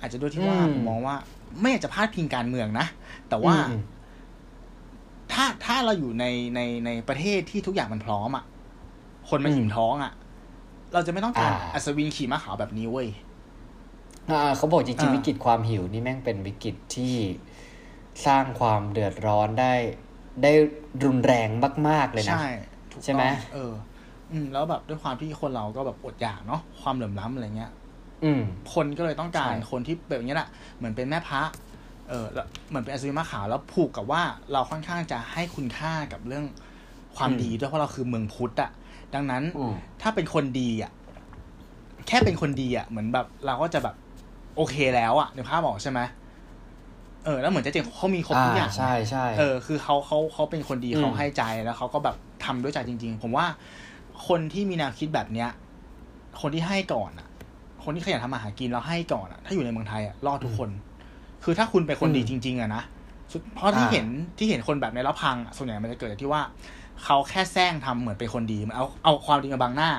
[0.00, 1.16] อาจจะด้วยที่ว่าผมมองว่า
[1.60, 2.86] ไม่อยากจะพาดพิงการเมืองนะ
[3.28, 3.82] แต่ว่าอืม
[5.32, 8.44] ถ้าถ้าเราอยู่ในในในประเทศที่ทุกอย่างมันพร้อมอะ
[9.28, 10.12] คนมันอืมหิวท้องอะ
[10.94, 13.08] เราจะไม่ต้องการอ่าอัศวินขี่ม้าขาวแบบนี้เว้ย
[14.30, 17.14] อ่าเขาบอกจริงๆอ่าวิกฤตความหิวนี่แม่งเป็นวิกฤตที่
[18.26, 19.74] สร้างความเดือดร้อนได้
[20.42, 20.52] ได้
[21.04, 21.48] รุนแรง
[21.88, 22.46] มาก ๆ เลยนะ ใช่
[22.92, 23.72] ถูกใช่ไหมต้องเออ
[24.32, 27.72] อืม แล้วแบบด้วยความที่คนเราก็แบบอดอยากเนาะความเหลื่อมล้ำอะไรเงี้ย
[28.24, 28.42] อืม
[28.74, 31.42] คนก็เลยต้องการใช่คนที่แบบนี้แหละเหมือนเป็นแม่พระ
[32.08, 34.22] เออแล้วเหมือนเป็นอัศวินม้าขาวแล้วผูกกับว่า
[34.52, 36.44] เราค่อนข้างจะให้คุณค่ากับเรื่อง
[37.16, 38.70] ความดีด้วยเพราะเราคือเมืองพุทธอะ
[39.14, 40.92] ดังนั้นอืมถ้าเป็นคนดีอะ
[42.08, 43.94] แค่เป็นคนดีอะเหมือนแบบ เราก็จะแบบ
[44.56, 46.00] โอเคแล้วอะนึกภาพออกใช่ไหม
[47.24, 53.46] เออแล้วเหมือนเจ๊เจงเขามีครบทุกอย่างใช่ใช่เออคือเขาเขาเขาเป็นคนดีอืมเขาให้ใจแล้วเขาก็แบบทำด้วยใจจริง ๆ ผมว่า
[54.28, 55.50] คนที่มีแนวคิดแบบเนี้ย
[56.40, 57.28] คนที่ให้ก่อนอะ
[57.84, 60.70] คนที่ขยันทำมาหากินแล้วให้ก่อนอะ ถ้าอยู่ในเมืองไทยอะรอดทุกคน
[61.44, 62.82] คือถ้าคุณเป็นคนดีจริง ๆอะนะ
[63.32, 64.06] สุดเพราะที่อ่าเห็น
[64.38, 66.42] ที่เห็นคนแบบในแล้วพังอะส่วนใหญ่มันจะเกิดจากที่ว่า
[67.04, 69.90] เขาแค่แซงทำเหมือนเป็นคนดีมันเอาเอาความดีมาบังหน้า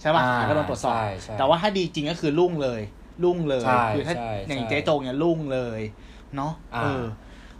[0.00, 2.80] ใช่ป่ะอ่าแล้วก็โดนตรวจสอบใช่ใช่แต่ว่าถ้าดีจริงก็คือรุ่งเลย
[3.24, 5.80] รุ่งเลยใช่คือถ้าใช่อย่างใช่เจ๊โจงเนี่ยรุ่งเลย
[6.36, 7.04] เนาะอ่าเออ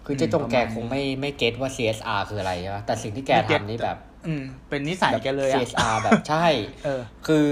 [0.04, 6.46] คือเจ๊จงแกประมาณนี้คงไม่ไม่เก็ตว่า CSR คืออะไรใช่ไหมแต่สิ่งที่แกไม่เก็ตทำนี่แบบ อืม เป็นนิสัยแกเลยอะ CSR แบบใช่
[6.84, 7.46] เออ คือ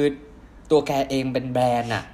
[0.71, 2.05] ตัวแกเองเป็นแบรนด์อะ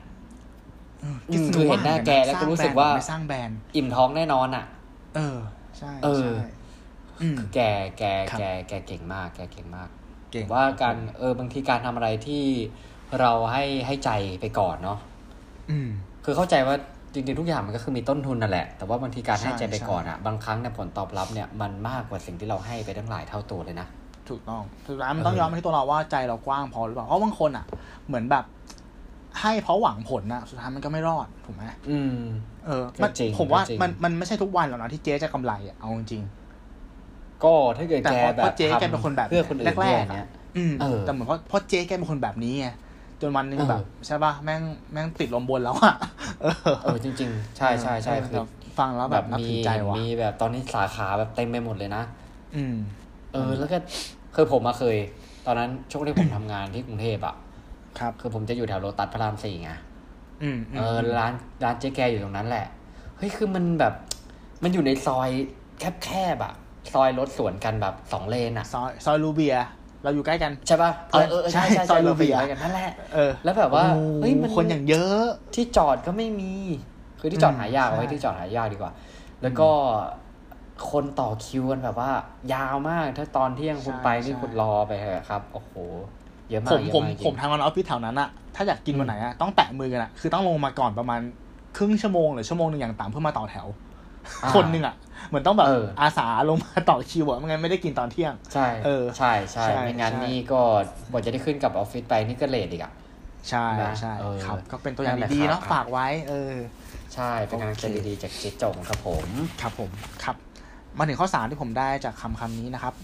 [1.03, 4.65] อืมคือเห็นหน้าแกแล้วก็รู้สึกว่าไม่สร้างแบรนด์อิ่มท้องแน่นอนอะ
[5.17, 5.39] เออ
[5.79, 6.64] ใช่เออใช่อืม
[7.39, 7.61] คือแก
[7.99, 9.89] แกครับแกแกเก่งมาก แกเก่งมาก
[10.33, 12.43] เก่งว่าการเออบางทีการทำอะไรที่
[13.21, 14.11] เราให้ให้ใจ
[14.41, 14.99] ไปก่อนเนาะ
[15.71, 15.89] อืม
[16.25, 16.77] คือเข้าใจว่า
[17.13, 23.89] จริงๆทุกอย่างมันก็คือมีต้นทุนนั่นแหละ แต่ว่าบางทีการให้ใจไปใช่ก่อนอะบางครั้งเนี่ยผลตอบรับเนี่ยมันมากกว่าสิ่งที่เราให้ไปตั้งหลายเท่าตัวเลยนะ
[24.29, 27.65] ถูกต้องสุดท้ายมันต้องยอมให้ตัวเราว่าใจเรากว้างพอหรือเปล่าเพราะบางคนอะ
[28.07, 28.45] เหมือนแบบ
[29.41, 32.21] ให้เพราะหวังผลนะสุดท้ายมันก็ไม่รอดถูกไหมอืม
[32.67, 36.23] เออมันก็จริงผมว่าก็จริงมันมันไม่ใช่ทุกวันหรอกนะที่เจ๊จะกำไรอะเอาจริง
[37.45, 42.69] ก็ถ้าเกิดแต่แกเพราะแบเพบราะเจ๊แกเป็นคนแบบเพื่อคนอื่นแรด้วยกๆอะเนี่ยๆอืมเออแต่เหมือนเพราะเพราะเจ๊แกเป็นคนแบบนี้ไง
[43.21, 45.95] จนวันหนึงเออแบบใช่ป่ะแม่งแม่งติดลมบนแล้วอะ
[46.43, 52.03] เออเออจริง ๆ ใช่ใช่ใช่คือแบบฟังแล้วแบแบบบนับมีถือใจว่ะมีแบบตอนนี้สาขาแบบเต็มไปหมดเลยนะ
[52.57, 52.75] อืม
[53.33, 53.79] เออ แล้วก็
[54.35, 54.97] คือผมมาเคย
[55.47, 57.35] ตอนนั้นช่วงที่ผมทำงานที่กรุงเทพอะ
[57.99, 59.71] ครับ คือผมจะอยู่แถวโลตัสพระรามสี่ไง
[60.43, 61.33] อืมเออร้าน
[61.65, 62.67] ร้านเจ๊แกอยู่ตรงนั้นแหละ
[63.17, 63.95] เฮ้ยคือมันแบบ
[64.63, 65.31] มันอยู่ในซอย
[66.05, 66.55] แคบๆอะ
[66.93, 69.57] ซอยรถสวนกันแบบสองเลนอะซอยซอยลูเบีย
[70.05, 75.23] เราอยู่ใกล้กัน ใช่ป่ะเออเออเออใช่ใช่ใช่ซอยใช่ลูเราเบีไปยกันนั่นแหละเออแล้วแบบว่าโอ้เฮ้ยมันคนอย่างเยอะ
[75.55, 76.53] ที่จอดก็ไม่มี
[77.21, 78.93] คือที่จอดหายากอืมเอาไว้ใช่ที่จอดหายากดีกว่า
[79.43, 79.69] แล้วก็
[80.91, 82.11] คนต่อคิวกันแบบว่า
[82.53, 85.73] ยาวมากถ้าตอนเที่ยงคุณไปนี่คุณรอไปเถอะครับโอ้โห
[86.51, 91.21] เยอะมาผกมเยอะผมมากจริงผมทำงานออฟฟิศแถวนั้นอะถ้าอยากกินวันไหนอะต้องแตะมือกันอะคือต้องลงมาก่อนประมาณ
[91.77, 93.67] ครึ่งชั่วโมงหรือชั่วโมงหนึ่งอย่างต่ำเพื่อมาต่อแถว
[94.43, 94.95] อ่าคนหนึ่งอะ
[95.29, 100.61] เหมือนต้องแบบเอออาสาลงมาต่อคิวอะไม่งั้นไม่ได้กินตอนเที่ยง ใช่เออใช่ใช่ใช่ไม่งั้นใช่นี่ก็
[101.11, 102.93] กว่าจะได้ขึ้นกับออฟฟิศไปนี่ก็เลทอีกอะ
[103.49, 106.55] ใช่นะใช่เออครับ ก็เป็นตัวอย่างนั่นแหละดีๆเนาะครับฝากไว้ เออ
[107.15, 109.27] ใช่เป็นกำลังใจโอเคดีๆจากเจ๊จงครับผม
[109.63, 109.91] ครับผม
[110.25, 110.37] ครับ
[110.99, 112.95] มาถึงข้อสามที่ผมได้จากคำคำนี้นะครับ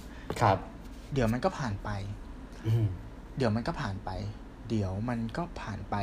[0.40, 0.58] ครับ
[1.14, 1.88] เดี๋ยวมันก็ผ่านไป
[2.66, 2.84] อืม
[3.36, 4.10] เดี๋ยวมันก็ผ่านไป
[4.68, 5.96] เดี๋ยวมันก็ผ่านไป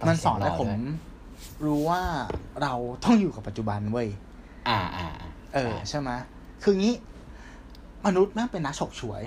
[0.00, 2.02] ต้องมันสอนให้เสียงหล่อผมด้วยรู้ว่า
[2.62, 4.08] เราต้องอยู่กับปัจจุบันเว้ย
[4.68, 6.10] อ่าอ่าอ่า เออใช่ไหม
[6.62, 6.94] คืองี้
[8.06, 9.22] มนุษย์แม่งเป็นนักฉกฉวย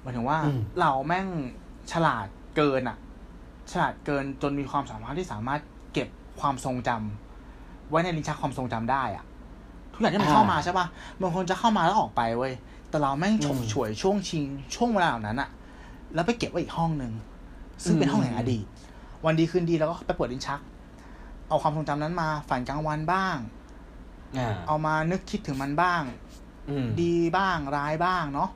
[0.00, 1.26] หมายถึงว่าอืมเราแม่ง
[1.92, 2.98] ฉลาดเกินอะ
[3.72, 5.60] ฉลาดเกินจนมีความสามารถที่สามารถ
[5.92, 6.08] เก็บ
[6.40, 9.24] ความทรงจำไว้ในลิ้นชักความทรงจำได้อะ
[9.92, 10.86] ทุกอย่างที่มันเข้ามาใช่ปะ
[11.20, 12.52] บางคนจะเข้ามาแล้วออกไปเว้ย
[12.90, 14.44] แต่เราแม่งฉกฉวยช่วงชิง
[14.74, 15.48] ช่วงเวลาเหล่านั้นอะ
[16.14, 17.12] แล้วไปเก็บไว้อีกห้องหนึ่ง
[17.84, 18.64] ซึ่งเป็นห้องแห่งอดีต
[19.24, 20.60] วันดีคืนดีแล้วก็ไปเปิดลิ้นชัก
[21.48, 23.55] เอาความทรงจำนั้นมาฝันกลางวันบ้างอ่า
[24.66, 26.02] เอามานึกคิดถึงมันบ้าง
[26.70, 28.50] อืมดีบ้างร้ายบ้างเนาะ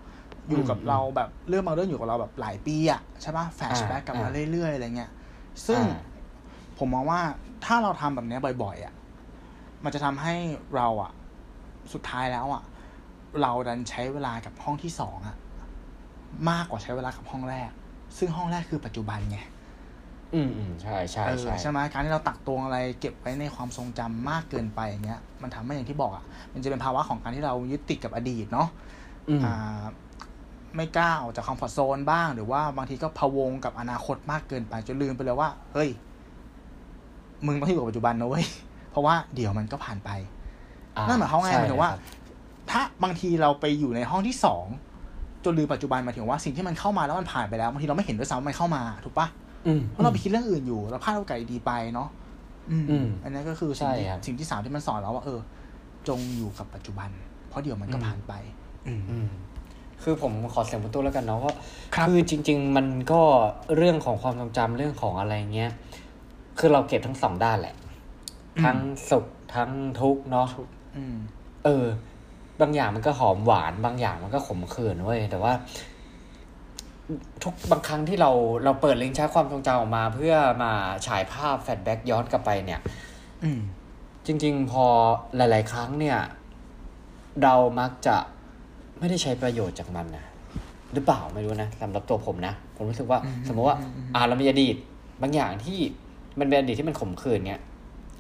[0.49, 5.11] อยู่กับอืมเราแบบเรื่องบางเรื่องอยู่กับเราแบบหลายปีอะใช่ปะแฟชแบ็กอ่ากลับมาอ่าเรื่อยๆอะไรเงี้ย
[5.67, 5.99] ซึ่งอ่า
[6.79, 7.21] ผมมองว่า
[7.65, 8.95] ถ้าเราทำแบบเนี้ยบ่อยๆอะ
[9.85, 10.35] มันจะทำให้
[10.77, 11.13] เราอะ
[11.93, 12.63] สุดท้ายแล้วอะ
[13.43, 15.37] เราดันใช้เวลากับห้องที่สองอะ
[16.51, 17.71] มากกว่าใช้เวลากับห้องแรก
[18.19, 19.39] ซึ่งห้องแรกคือปัจจุบันไง
[20.35, 28.69] อืมอืมใช่ใช่เออใช่ใช่ไหมการที่เราตักตวงอะไรเก็บไว้ในความทรงจำมากเกินไปอย่างเงี้ย มันทำให้อย่างที่บอกอะมันจะเป็นภาวะของการที่เรายึดติดกับอดีตเนาะ
[29.29, 29.83] อืมอ่า
[30.77, 35.91] ไม่กล้าออกจากคอมฟอร์ทโซนบ้าง หรือว่าบางทีก็พะวงกับอนาคตมากเกินไปจนลืมไปเลยว่า เฮ้ย
[37.47, 38.47] มึงต้องอยู่กับปัจจุบันนะเว้ย
[38.91, 40.11] เพราะว่าเดี๋ยวมันก็ผ่านไป
[40.97, 42.01] อ่นั่นหมายความว่าไงใช่หมายถึงว่าครับ
[42.71, 44.67] ถ้าบางทีเราไปอยู่ในห้องที่สอง
[45.45, 49.50] จนลืมปัจจุบันหมายถึงว่าสิ่งที่มันเข้ามาแล้วมันผ่านไปแล้วบางทีเราไม่เห็นด้วยซ้ำว่ามันเข้ามา ถูกปะอืม
[49.91, 52.09] เพราะเราไปคิดเรื่องอื่นอยู่เราพลาดโอกาสดีๆไปเนาะ
[52.71, 55.41] อืมอืมอันนั้นก็คือสิ่งที่ใช่ครับสิ่งที่สามที่มันสอนเราว่า เออ
[56.09, 57.09] จงอยู่กับปัจจุบัน
[57.49, 58.33] เพราะเดี๋ยวมันก็อืมผ่านไป
[58.87, 59.27] อืมอืม
[60.03, 61.55] คือผมขอเสียงประตูแล้วกันเนาะว่า
[61.95, 63.21] ครับคือจริง ๆ มันก็
[63.77, 65.71] เรื่องของความทรงจำเรื่องของอะไรเงี้ย
[66.59, 67.75] คือเราเก็บทั้งสองด้านแหละ
[68.65, 68.79] ทั้ง
[69.11, 70.49] สุขทั้งทุกข์เนาะ
[70.97, 71.17] อืม
[71.65, 71.87] เออ
[72.61, 75.53] บางอย่างมันก็หอมหวาน บางอย่างมันก็ขมขื่นเว้ยแต่ว่า
[77.45, 78.31] ทุกบางครั้งที่เรา
[78.65, 80.73] เราเปิดลิงก์ชักความทรงจำออกมาเพื่อมา
[81.07, 82.81] ฉายภาพแฟลชแบ็กย้อนกลับไปเนี่ย
[83.43, 83.61] อืม
[84.27, 84.85] จริง ๆ พอ
[85.37, 86.19] หลาย ๆ ครั้งเนี่ย
[87.43, 88.17] เรามักจะ
[88.99, 90.25] ไม่ได้ใช้ประโยชน์จากมันนะ
[90.95, 94.77] หรือเปล่าไม่รู้นะสำหรับตัวผมนะ ผมรู้สึกว่าอืมสมมติว่าอืมอืมอ่าเรามีอดีต
[95.23, 95.79] บางอย่างที่
[96.39, 97.61] มันเป็นอดีตที่มันขมขื่นเนี่ย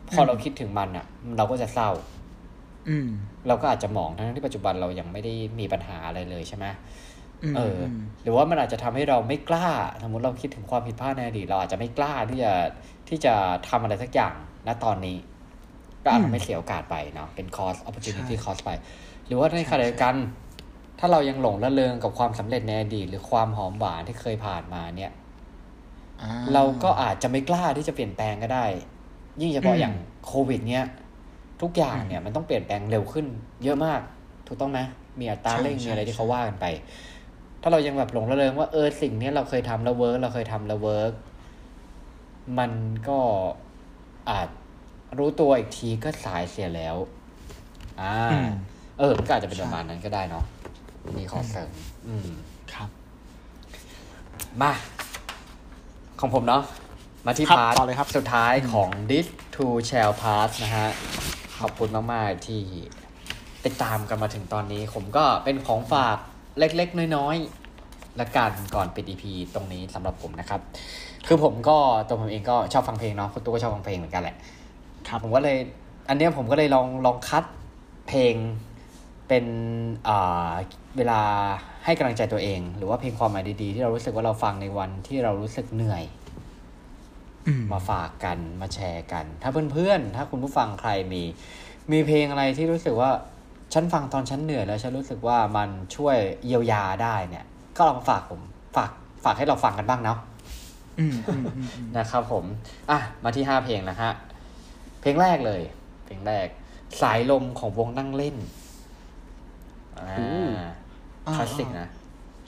[0.09, 1.91] พออมเราคิดถึงมันอะ เราก็จะเศร้า
[2.88, 3.09] อืม
[3.47, 6.66] เราก็อาจจะมองทั้งที่ปัจจุบันเรายังไม่ได้มีปัญหาอะไรเลยใช่ไหมม
[7.57, 9.68] เอออมหรือว่ามันอาจจะทำให้เราไม่กล้า
[10.03, 12.53] สมมติเราคิดถึงความผิดพลาดในอดีตเราอาจจะไม่กล้าที่จะ
[13.09, 13.34] ที่จะ
[13.68, 14.34] ทำอะไรสักอย่าง
[14.66, 15.16] ณตอนนี้
[16.05, 18.70] ก็อาจอืมทำให้เสียโอกาสไปเนาะเป็น cost opportunity ใช่ cost ไป
[19.26, 20.14] หรือว่าในขณะเดียวกัน
[20.99, 25.12] ถ้าเรายังหลงระเริงกับความสำเร็จในอดีต หรือความหอมหวานที่เคยผ่านมาเนี่ย
[26.22, 28.66] อ่เราก็อาจจะไม่กล้าที่จะเปลี่ยนแปลงก็ได้
[29.41, 29.95] ยิ่งเฉพาะอืมอย่าง
[30.26, 30.84] โควิด เนี้ย
[31.62, 33.26] ทุกอย่างเนี่ยมันต้องเปลี่ยนแปลงเร็วขึ้น
[33.64, 34.01] เยอะมาก
[34.47, 34.80] ถูกต้องไหม
[35.20, 36.66] มีอัตราเร่งใช่มีอะไรใช่ที่เขาว่ากันไป
[37.62, 41.12] ถ้าเรายังแบบหลงระเริงว่าเออสิ่งเนี้ยเราเคยทำแล้ว work เราเคยทำแล้ว work
[42.58, 42.72] มัน
[43.08, 43.18] ก็
[44.30, 44.48] อาจ
[45.18, 46.96] รู้ตัวอีกทีก็สายเสียแล้ว
[48.00, 48.48] อ่าอืม
[48.98, 50.44] เออ มันก็อาจจะเป็นใช่ประมาณนั้นก็ได้เนาะ
[51.18, 51.70] มีขอเสริม
[52.06, 52.28] อืม
[52.74, 52.88] ครับ
[54.62, 54.72] มา
[56.20, 56.62] ของผมเนาะ
[57.26, 60.88] มาที่ครับ part ต่อเลยครับสุดท้ายของ this too shall pass นะฮะ
[61.61, 62.61] ขอบคุณมาก ๆ ที่
[63.64, 66.18] ติดตามกันมาถึงตอนนี้ ผมก็เป็นของฝาก
[66.59, 67.36] เล็กๆ น้อย
[68.16, 69.24] และการก่อนปิด EP
[69.55, 70.61] ตรงนี้สำหรับผมนะครับ
[71.26, 71.76] คือผมก็
[72.07, 74.36] ตัวผมเองก็ชอบฟังเพลงเนาะคุณตัวก็ชอบฟังเพลงเหมือนกันแหละ
[75.09, 75.57] ครับผมก็เลย
[76.09, 77.44] อันเนี้ยผมก็เลยลองลองคัด
[78.09, 78.34] เพลง
[79.28, 79.44] เป็น
[80.09, 80.51] อ่า
[80.96, 81.20] เวลา
[81.84, 86.05] ให้กำลังใจตัวเอง หรือว่าเพลงความหมายดีๆ ที่เรารู้สึกว่าเราฟังในวันที่เรารู้สึกเหนื่อย
[87.46, 91.22] อืมมาฝากกันมาแชร์กัน ถ้าเพื่อนๆ ถ้าคุณผู้ฟังใครมี
[91.92, 93.11] มีเพลงอะไรที่รู้สึกว่า
[93.72, 96.16] ฉันฟังตอนฉันเหนื่อยแล้วฉันรู้สึกว่ามันช่วย
[96.46, 97.44] เยียวยาได้เนี่ย
[97.76, 98.40] ก็ลองฝากผม
[98.76, 98.90] ฝาก
[99.24, 100.18] ฝากให้เราฟังกันบ้างเนาะ
[100.98, 102.44] อืมอืมอืมอืมนะครับผม
[102.90, 104.10] อะ มาที่ห้าเพลงนะฮะ
[105.00, 105.62] เพลงแรกเลย
[106.04, 106.46] เพลงแรก
[107.02, 108.36] สายลมของวงนั่งเล่น
[109.98, 110.50] อ่า
[111.36, 111.88] คลาสสิกนะ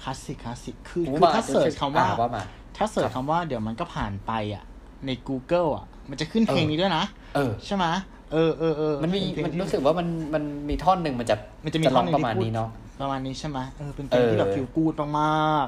[0.02, 2.42] คลาสสิกคลาสสิก คือผมคือว่าถ้า search คำว่าอ่ว่ามา
[2.76, 4.64] ถ้า search คำว่าเดี๋ยวมันก็ผ่านไปอะ
[5.06, 7.04] ใน Google อะ มันจะขึ้นเพลงนี้ด้วยนะ
[7.34, 7.86] เออใช่ไหม
[8.32, 12.70] เออเออเออมันมีเป็เพลงมันที่รู้สึกว่ามันมันมีท่อนหนึ่งมันจะมันจะมีร้องท่อนหนึ่งประมาณที่พูดนี้เนาะ
[13.00, 15.66] ประมาณนี้ใช่ไหมเออเป็นเพลงที่แบบเออ feel good มาก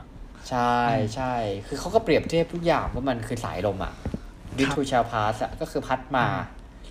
[0.50, 0.78] ใช่
[1.14, 1.34] ใช่
[1.66, 3.92] คือเขาก็เปรียบเทียบทุกอย่างว่ามันคือสายลมอะ
[4.58, 6.26] ดิทูชาพาสอะก็คือพัดมา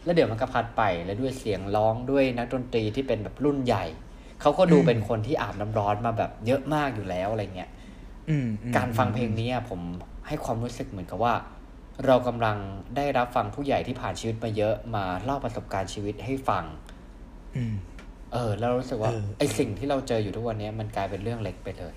[0.03, 3.85] แล้วเดี๋ยวมันก็พัดไปแล้วด้วยเสียงร้องด้วยนักดนตรีที่เป็นแบบรุ่นใหญ่
[4.41, 9.81] เขาก็ดูเป็นคนที่อาบน้ำร้อนมาแบบเยอะมากอยู่แล้วอะไรเงี้ยๆอืมอืมการฟังเพลงนี้อะผม
[10.27, 11.33] ให้ความรู้สึกเหมือนกับว่า
[12.05, 12.57] เรากำลัง
[12.95, 16.63] ได้รับฟังผู้ใหญ่ที่ผ่านชีวิตมาเยอะมาเล่าประสบการณ์ชีวิตให้ฟัง
[17.55, 17.73] อืม
[18.33, 21.93] เออ แล้วเรารู้สึกว่าเออไอสิ่งที่เราเจออยู่ทุกวันนี้มันกลายเป็นเรื่องเล็กไปเลย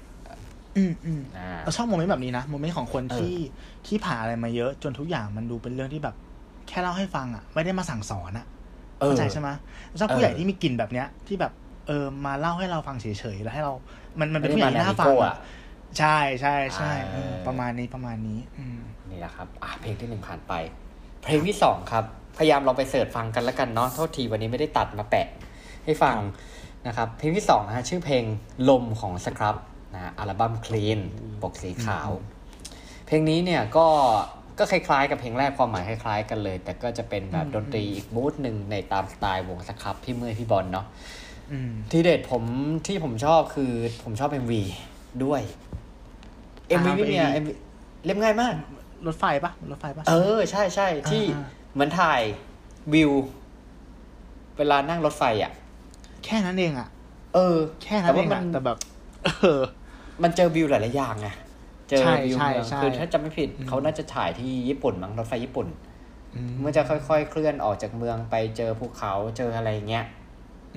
[0.77, 3.35] อืมอืมอ่าเราชอบโมเมนต์แบบนี้นะโมเมนต์ของคนเออที่
[3.87, 6.15] ที่ผ่านอะไรมาเยอะ จนทุกอย่างมันดูเป็นเรื่องที่แบบ
[6.69, 8.47] แค่เล่าให้ฟังอะ ไม่ได้มาสั่งสอนอะ
[9.01, 9.49] เออเข้าใจใช่ไหม
[10.01, 11.53] ชอบผู้ใหญ่เออที่มีกลิ่นแบบเนี้ย ที่แบบ
[11.87, 13.73] เออมาเล่าให้เราฟังเฉยๆแล้วให้เรา
[14.21, 15.35] มันมันเป็นไม่ผู้ใหได้ญ่ที่น่ามาฟังแนวอะ
[15.99, 18.79] ใช่ใช่ใช่เออเออประมาณนี้ประมาณนี้ อืม
[19.11, 20.53] นี่แหละครับอะเพลงที่หนึ่งผ่านไป
[21.25, 22.05] เพลงที่สองครับ
[22.39, 25.27] พยายามลองไปเสิร์ชฟังกันแล้วกันเนาะโทษทีวันนี้ไม่ได้ตัดมาแปะ
[25.85, 26.17] ให้ฟัง
[26.87, 28.25] นะครับเพลงที่สองนะฮะชื่อเพลง
[28.69, 29.57] ลมของสครับ
[29.95, 30.99] นะฮะอัลบั้มคลีน
[31.43, 32.11] ปกสีขาว
[33.07, 33.87] เพลงนี้เนี่ยก็
[34.59, 40.87] ก็คล้ายๆ กับเพลงแรกความหมายคล้ายๆ กันเลย แต่ก็จะเป็นแบบอืมดนตรีอีกมูดหนึ่งในตามสไตล์วงสครับพี่เมื่อยพี่บอลเนาะ
[41.53, 42.43] อืมที่เด็ดผม
[42.87, 43.73] ที่ผมชอบคือ
[44.05, 44.53] ผมชอบ MV
[45.25, 45.41] ด้วย
[46.69, 47.49] อ่า MV นี่เนี่ย MV MV
[48.05, 48.55] เรียบง่ายมาก
[49.07, 52.21] รถไฟปะรถไฟปะเออ ใช่ใช่ที่อ่าเหมือนถ่าย
[52.95, 53.13] วิว
[54.59, 55.53] เวลานั่งรถไฟอะ
[56.25, 56.89] แค่นั้นเองอะ
[57.35, 58.79] เออ แค่นั้นเองแต่ว่ามัอะนแต่แบบ
[59.25, 59.61] เออ
[60.23, 61.29] มันเจอวิวหลายๆอย่างไง
[61.91, 65.67] เจอใช่วิวใช่เมืองใช่คือถ้าจำไม่ผิดอืมเขาน่าจะถ่ายที่ญี่ปุ่นมั้งรถไฟญี่ปุ่น
[66.35, 70.05] อืมมันจะค่อยๆ เคลื่อนออกจากเมืองไปเจอภูเขาเจออะไรเงี้ย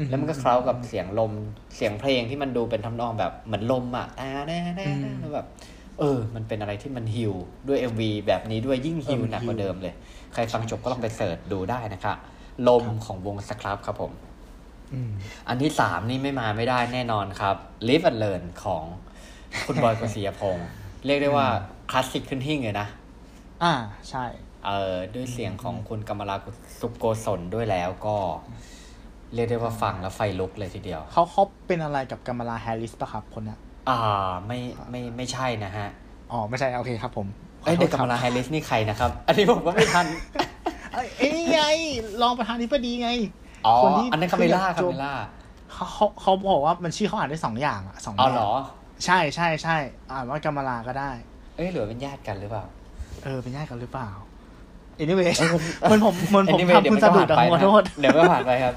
[0.09, 1.32] แล้วมันก็เคล้ากับเสียงลม
[1.76, 4.88] เสียงเพลงที่มันดูเป็นทำนองแบบเหมือนลมอะแต่แน่แน่
[5.20, 5.45] แล้วแบบ
[6.00, 7.34] เออ มันเป็นอะไรที่มันฮิว
[7.68, 9.93] ด้วย MV แบบนี้ด้วยยิ่งฮิวหนักกว่าเดิมเลย
[10.34, 12.13] ใครฟังจบก็ลองไป search ดูได้นะครับ
[12.68, 14.12] ลมของวง Scrubb ครับผม
[14.93, 15.12] อืม
[15.47, 17.56] อันที่สามนี่ไม่มาไม่ได้แน่นอนครับ
[17.88, 18.84] Live and Learn ของ
[19.66, 20.68] คุณบอยโกสิยพงษ์
[21.06, 21.47] เรียกได้ว่า
[21.89, 22.88] คลาสสิกขึ้นหิ้งเลยนะ
[23.64, 23.74] อ่า
[24.10, 24.26] ใช่
[24.66, 26.36] เออด้วยเสียงของคุณกมลา
[26.80, 28.16] สุโกศลด้วยแล้วก็
[29.34, 34.59] เรียกได้ว่าฟังแล้วไฟลุกเลยทีเดียว เขาเขาเป็นอะไรกับกัมมาลาแฮร์ริสปะครับคนเนี้ย อ่าไม่
[34.89, 35.87] ไม่ไม่ใช่นะฮะ
[36.31, 37.27] อ๋อ ไม่ใช่ โอเคครับผม
[37.63, 40.05] ขเอ้ยโทเด็ษกกำมลาครับแฮร์ริสนี่ใครนะครับ อันนี้ผมก็ไม่ทัน
[40.93, 41.61] เอ้ยเอ้ยนี่ไง
[42.21, 43.09] รองประธานาธิบดีไง
[43.65, 45.13] อ๋อคนที่อันนั้นคาเมล่าขึ้คานกับเมล่า
[45.73, 48.51] เขาเขาเขาบอกว่ามันชื่อเขาอ่านได้สองอย่างอะสองอ๋อแบบเหรอ
[49.05, 49.75] ใช่ใช่ใช่
[50.11, 51.11] อ่านว่ากัมมาลาก็ได้
[51.55, 52.63] เอ้ยหรือว่าเป็นญาติกันหรือเปล่า
[53.23, 54.09] เออเป็นญาติกันหรือเปล่า
[55.01, 55.61] anyway เอ้ยผม
[55.91, 58.73] มันผมมันผม Anyway ทำคุณสะดุดอะเดี๋ยวขมันอก็โทผ่านษไปนะเดี๋ยวก็ผ่านไปครับ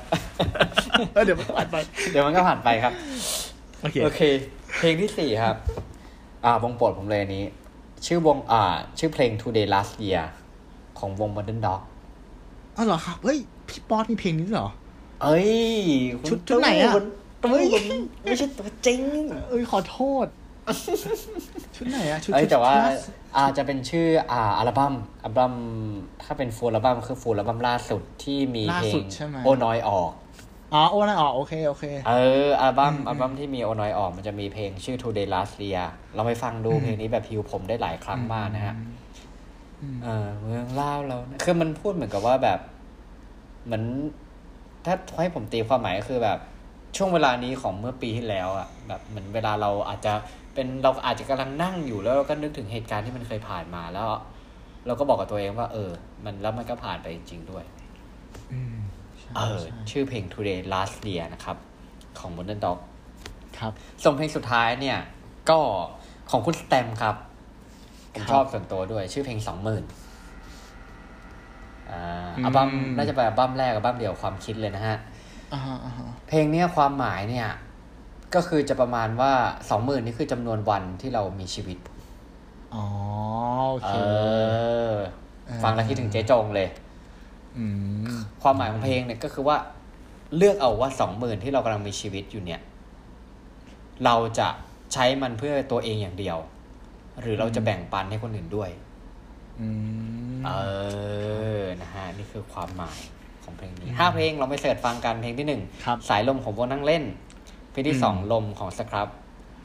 [1.15, 1.77] เออเดี๋ยวมันก็ผ่านไป
[2.11, 2.93] เดี๋ยวมันก็ผ่านไปครับ
[3.83, 4.21] โอเคโอเค
[4.77, 5.57] เพลงที่สี่ครับ
[6.45, 7.45] อ่าวงโปรดผมเลยอันนี้
[8.07, 8.63] ชื่อวงอ่า
[8.99, 10.25] ชื่อเพลง Today Last Year
[10.99, 11.81] ของวง Modern Dog
[12.77, 14.71] อ๋อเหรอครับ เฮ้ย พี่ป๊อตมีเพลงนี้ด้วยเหรอ
[15.23, 15.51] เอ้ย
[16.19, 17.05] คุณชุดชุดไหนอะ คุณ
[17.43, 19.01] ตู้เฮ้ยคุณไม่ใช่ตัวจริง
[19.49, 20.27] เอ้ยขอโทษ
[21.77, 23.07] ชุดไหนอะชุดเอ้ยชุดแต่ว่าคลส
[23.39, 25.55] อาจจะเป็นชื่ออ่าอัลบั้มอัลบั้ม
[26.23, 30.11] ถ้าเป็น full อัลบั้มคือ full อัลบั้มล่าสุดที่มีเพลล่าสุดใช่ไหม โอน้อยออก
[30.73, 32.13] อ๋อโอ้นั่นอ๋อโอเคโอเค เอ
[32.47, 38.75] ออัลบั้มอืมอัลบั้มที่มีโอน้อยออกมันจะมีเพลงชื่อ Today Last Year เราไปฟังดูอืมเพลงนี้แบบฮิวผมได้หลายครั้งมากนะฮะ
[39.83, 42.61] อืมเออเมืองเล่าเรานะคือมันพูดเหมือนกับว่าแบบ
[43.65, 43.85] เหมือน
[44.85, 46.39] ถ้าให้ผมตีความหมายก็คือแบบ
[46.97, 50.13] ช่วงเวลานี้ของเมื่อปีที่แล้วอะแบบเหมือนเวลาเราอาจจะ
[50.55, 54.07] เป็นเราอาจจะกำลังนั่งอยู่แล้วเราก็นึกถึงเหตุการณ์ที่มันเคยผ่านมาแล้ว
[54.87, 55.91] เราก็บอกกับตัวเองว่า เออ
[56.25, 57.65] มันแล้วมันก็ผ่านไปจริงๆด้วย
[58.53, 58.82] อืมใช่
[59.37, 61.57] เออใช่ชื่อเพลง Today Last Year นะครับ
[62.19, 62.79] ของ Modern Dog
[63.59, 63.73] ครับ
[64.05, 64.99] ส่งเพลงสุดท้ายเนี่ย
[65.51, 65.59] ก็
[66.31, 67.17] ของคุณสแตมครับ
[68.15, 69.85] ผมครับชอบส่วนตัวด้วย ชื่อเพลงสองหมื่น
[71.91, 72.03] อ่า
[72.37, 74.97] อืมอัลบั้มน่าจะเป็นอัลบั้มแรกอัลบั้มเดียวความคิดเลยนะฮะ
[75.53, 77.49] อ่าฮะอ่าฮะเพลงเนี้ยความหมายเนี่ย
[78.35, 79.33] ก็คือจะประมาณว่า
[79.71, 81.79] สองหมื่นนี่คือจำนวนวันที่เรามีชีวิต
[82.75, 82.87] อ๋อ
[83.71, 83.93] โอเคเอ
[84.95, 86.92] อฟังแล้วคิดถึงเจ๊จงเลยอืม
[88.43, 89.57] ความหมายของเพลงเนี่ยก็คือว่า
[90.37, 92.61] เลือกเอาว่าสองหมื่นที่เรากำลังมีชีวิตอยู่เนี่ย
[94.05, 94.49] เราจะ
[94.93, 96.39] ใช้มันเพื่อตัวเองอย่างเดียว
[97.21, 98.71] หรือเราจะแบ่งปันให้คนอื่นด้วย
[99.61, 99.69] อื
[100.37, 100.51] มเอ
[101.61, 102.99] อนะฮะนี่คือความหมาย
[103.45, 107.05] ของเพลงนี้ห้าเพลงเราไป search ฟังกันเพลงที่หนึ่งครับสายลมของวงนั่งเล่น
[107.71, 109.09] เพลงที่อืมสองลมของ Scrubb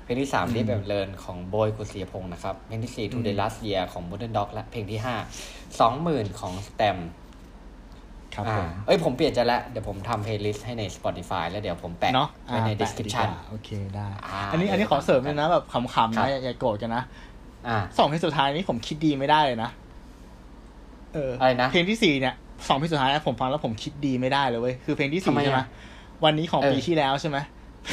[0.03, 5.15] เพลงที่สามอืม Live and Learn ของบอยโกสิยพงษ์นะครับเพลงที่สี่ Today Last Year ของ Modern Dog และเพลงที่ห้า
[5.79, 6.97] สองหมื่นของ Stamp
[8.37, 17.03] ครับอ่าผมเอ้ยผมเปลี่ยนใจแล้วเดี๋ยวผมทำ playlist ให้ใน Spotify แล้วเดี๋ยวผมแปะเนาะไว้ในอ่าแปะ description ดีกว่อ่าโอเคได้อ่าอันนี้อันนี้ขอเสริมเลยนะแบบขำๆนะครับอย่าอย่าโกรธกันนะ
[17.67, 19.69] อ่าสองเพลงสุดท้ายนี้ผมคิดดีไม่ได้เลยนะ
[21.13, 22.35] เอออะไรนะเพลงที่สี่เนี่ย
[22.67, 25.61] สองเพลงสุดท้ายผมฟังแล้วผมคิดดีไม่ได้เลยเว้ยคือเพลงที่ทำสี่ไมอะใช่ไหม
[26.23, 27.37] วันนี้ของเออปีที่แล้วใช่ไหม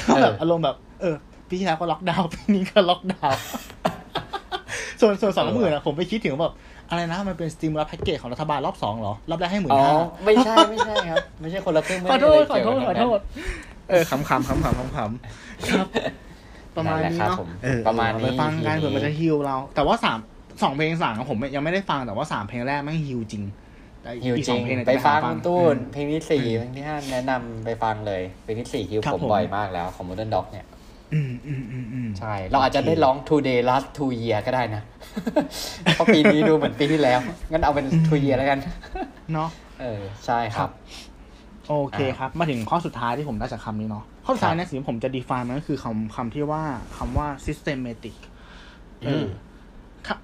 [0.06, 1.16] เออแบบอารมณ์แบบเออ
[1.48, 3.40] ปีที่แล้วก็ล็อกดาวน์ปีนี้ก็ล็อกดาวน์
[5.00, 6.54] ส่วนส่วนสองหมื่นอะผมไปคิดถึงแบบ
[6.90, 13.20] อะไรนะมันเป็นสติมูลัสแพ็กเกจของรัฐบาลรอบสองเหรอ รอบแรกให้หมื่นอ๋อห้าไม่ใช่ไม่ใช่ครับ ไม่ใช่คนละครึ่งไม่ขอได้โทษเลยขอเกี่ยวโทษกับขอตรงโทนั้นษ
[13.90, 15.86] เออขำๆขำๆขำๆขำๆครับ
[16.76, 20.18] ประมาณนี้นั่นแหละครับเนาะผมเออประมาณนี้ไปฟังกันทีนี้เผื่อมันจะฮิวเรา แต่ว่าสาม
[20.62, 23.44] สองเพลงสามผมยังไม่ได้ฟังแต่ว่าสามเพลงแรกแม่งฮิวจริง
[24.02, 30.66] แต่ฮิวอีกจสริองงเพลงเนี่ยไปจะฟังหาคุณตูนอืมเพลงที่สี่อืมเพลงที่ห้าแนะนำไปฟังเลยเพลงที่สี่ฮิวครับผมผมบ่อยมากแล้วของ Modern Dog เนี่ย
[31.14, 34.82] อืมอืมอืมอืมใช่ เราอาจจะได้ร้อง Two Day Last Two Year ก็ได้นะ
[35.94, 37.18] เพราะปีนี้ดูเหมือนปีที่แล้ว
[37.52, 38.58] งั้นเอาเป็น Two Year แล้วกัน
[39.32, 39.48] เนาะ
[39.80, 40.70] เออใช่ครับ
[41.68, 46.62] โอเคครับ มาถึงข้อสุดท้ายที่ผมได้จากคำนี้เนาะข้อสุดท้ายเนี่ยสิ่งที่ผมจะ define มันก็คือคำคำที่ว่า
[46.96, 48.16] คำว่า systematic
[49.04, 49.26] เออม
[50.06, 50.18] ครับ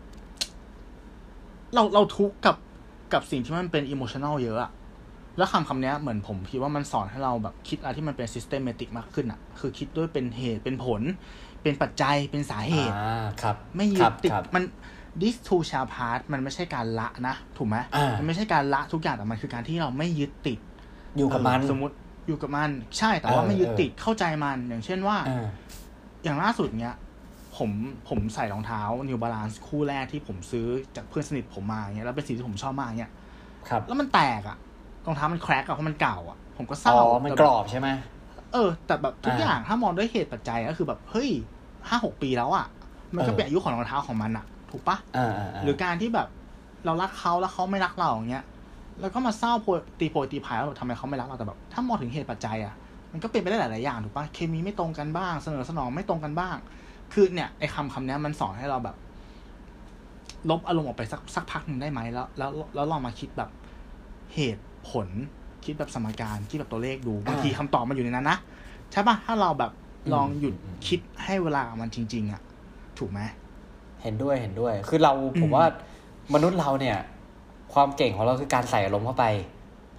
[1.75, 2.57] เราเราทุกข์กับ
[3.13, 4.71] กับสิ่งที่มันเป็น emotional เยอะอะ
[5.39, 11.03] แล้วคำคำเนี้ยเหมือนผมคิดว่ามันสอนให้เราแบบคิดอะไรที่มันเป็น systematic มากขึ้นอะคือคิดด้วยเป็นเหตุเป็นผล
[11.63, 14.63] เป็นปัจจัยเป็นสาเหตุอ่าครับ ไม่ยึครัดบติดครับมัน
[15.21, 20.59] this too shall pass มันไม่ใช่การละนะ ถูกไหมอ่ามัมันไม่ใช่การละทุกอย่างแต่มันคือการที่เราไม่ยึดติด
[21.17, 21.95] อยู่กับมันเออสมมติ
[22.27, 25.47] อยู่กับมัน ใช่แต่ว่าเออไม่ยึดเออติดเข้าใจมันอย่างเช่นว่าอ่า
[26.25, 26.97] อย่างล่าสุดเนี้ย
[27.57, 27.71] ผม
[28.09, 33.13] ผมใส่รองเท้า New Balance คู่แรกที่ผมซื้อจากเพื่อนสนิทผมมาเงี้ยแล้วเป็นสีที่ผมชอบมากเงี้ย
[33.69, 34.57] ครับ แล้วมันแตกอะ
[35.07, 37.89] รองเท้ามันแครกอะเพราะมันเก่าอะผมก็เศอ๋ร้าอมันแต่กแบบรอบใช่ไหม
[38.53, 41.31] เออ แต่แบบทุกอ่าอย่างถ้ามองด้วยเหตุปัจจัยก็คือแบบเฮ้ย
[41.89, 42.67] ห้าหกปีแล้วอะ
[43.15, 46.29] มันก็เออเป็นอายุของรองเท้าของมันอะถูกปะอ่าอ่าหรือการที่แบบ
[46.85, 48.45] เรารักเขาแล้วเขาไม่รักเราอย่างเงี้ย
[49.01, 52.75] แล้วก็มาเศร้าโพยตีโพยตีพายว่าแบบทำไมเขาไม่รักเราแต่แบบถ้ามองถึงเหตุปัจจัยอะ
[53.13, 56.57] มันก็เป็นไปได้หลาย ๆ อย่างถูกปะเคมีไม่ตรงกันบ้าง เสนอสนองไม่ตรงกันบ้าง
[57.13, 58.97] คือเนี่ยไอ้คำคำเนี้ยมันสอนให้เราแบบ
[60.51, 63.51] ลบอารมณ์ออกไปสักสักพักหนึ่งได้ไหมแล้วแล้วแล้วลองมาคิดแบบ
[64.35, 65.09] เหตุผล
[65.65, 68.39] คิดแบบสมการคิดแบบตัวเลขดูบางทีคำตอบมันอยู่ในนั้นนะ
[68.93, 69.73] ใช่ปะถ้าเราแบบ
[70.13, 70.55] ลองหยุด
[70.89, 72.43] คิดให้เวลากับมันจริง ๆอะ
[72.99, 73.21] ถูกไหม
[74.03, 75.65] เห็นด้วยเห็นด้วย คือเราผอืมมว่า
[76.35, 76.99] มนุษย์เราเนี่ย
[77.75, 79.25] ความเก่งของเราคือการใส่อารมณ์เข้าไป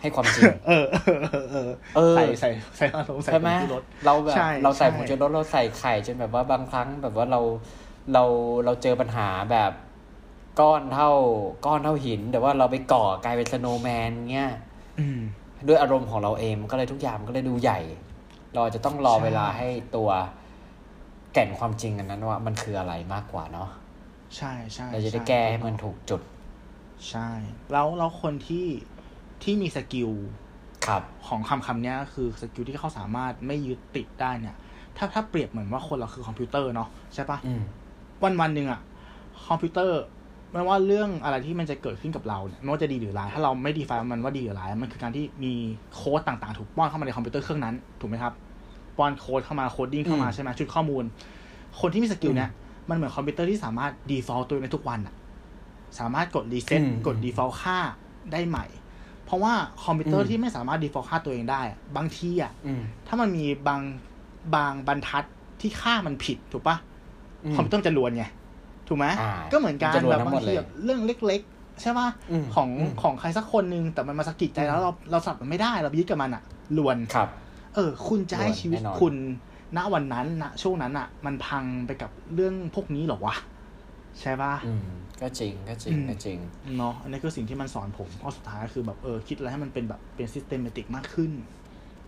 [0.01, 7.39] ให้ความจริงเออเออเออเออเออใส่ใส่ใส่อารมณ์ใส่ใช่ไหมผงชูรสเราแบบใช่เราใส่ใช่ผงชูรสเราใส่ไข่จนแบบว่าบางครั้งแบบว่าเรา
[8.13, 8.23] เรา
[8.65, 9.71] เราเจอปัญหาแบบ
[10.59, 11.11] ก้อนเท่า
[11.65, 14.51] ก้อนเท่าหิน แต่ว่าเราไปก่อกลายเป็นสโนว์แมนเงี้ย
[14.99, 15.19] อืม
[15.67, 17.79] ด้วยอารมณ์ของเราเองมันก็เลยทุกอย่างมันก็เลยดูใหญ่
[18.53, 20.09] เราอาจจะต้องรอใช่เวลาให้ตัว
[21.33, 23.69] แก่นความจริงอันนั้นว่ามันคืออะไรมากกว่าเนาะ
[24.37, 26.21] ใช่ใช่เราจะได้ช่แก้ให้มันถูกจุด
[27.09, 27.29] ใช่
[27.71, 28.67] แล้วแล้วคนที่
[29.43, 34.55] ที่มี skillครับของคำคำเนี้ยคือ skill ที่เขาสามารถไม่ยึดติดได้เนี่ย
[34.97, 37.61] ถ้าถ้าเปรียบเหมือนว่าคนเราคือคอมพิวเตอร์เนาะใช่ปะอืม
[38.23, 38.81] วันวันหนึ่งอะ
[39.47, 40.01] คอมพิวเตอร์
[40.51, 45.53] ไม่ว่าเรื่องอะไรที่มันจะเกิดขึ้นกับเราเนี่ยไม่ว่าจะดีหรือร้ายถ้าเราไม่ define มันว่าดีหรือร้ายมันคือการที่มี
[45.95, 48.33] โค้ดต่างๆ ถูกป้อนเข้ามาในคอมพิวเตอร์เครื่องนั้นถูกไหมครับ
[48.97, 51.03] ป้อนโค้ดเข้ามา coding เข้ามาอืมใช่ไหมชุดข้อมูล
[51.79, 52.49] คนที่มี skill อืมเนี่ย
[52.89, 55.13] มันเหมือนคอมพิวเตอร์ที่สามารถ default ตัวเองได้ทุกวันอะ
[55.99, 57.77] สามารถกด reset อืมกด default ค่า
[58.31, 58.65] ได้ใหม่
[59.25, 59.53] เพราะว่า
[59.85, 63.81] คอมพิวเตอร์อืมที่ไม่สามารถ default ค่าตัวเองได้อะบางทีอะอืมถ้ามันมีบาง
[64.55, 65.23] บางบรรทัด
[65.61, 66.77] ที่ค่ามันผิดถูกปะ
[67.55, 68.25] คอมพิวเตอร์มันจะรวนไง
[68.91, 76.43] ถูกไหมอ่าก็เหมือนกันมันจะรวนแบบทั้งหมดเลยแบบเรื่องเล็ก ๆ ใช่ป่ะอืมของอืมของใครสักคนนึงแต่มันมาสะกิดใจแล้วเราเราสับมันไม่ได้เรายึดกับมันอะ
[76.77, 77.29] รวนครับ
[77.75, 79.15] เออ คุณจะให้รวนชีวิตแน่นอนคุณ
[79.77, 83.35] ณวันนั้นณช่วงนั้นอะมันพังไปกับเรื่องพวกนี้เหรอวะ
[84.19, 84.87] ใช่ป่ะอืม
[85.21, 86.37] ก็จริงก็จริงอืมก็จริง
[86.77, 91.31] เนาะอันนี้คือสิ่งที่มันสอนผมข้อสุดท้ายก็คือแบบเออคิดอะไรให้มันเป็นแบบเป็นซิสเตมติกมากขึ้น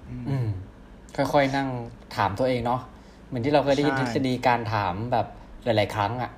[0.10, 0.48] อืมอืม
[1.16, 1.68] ค่อยๆนั่ง
[2.16, 2.82] ถามตัวเองเนาะ
[3.28, 5.28] เหมือนที่เราเคยได้ยินใช่ทฤษฎีการถามแบบ
[5.64, 6.32] หลาย ๆ ครั้งอะ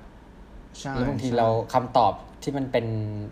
[0.80, 2.12] ใช่แล้วบางทีใช่เราคำตอบ
[2.42, 2.86] ที่มันเป็น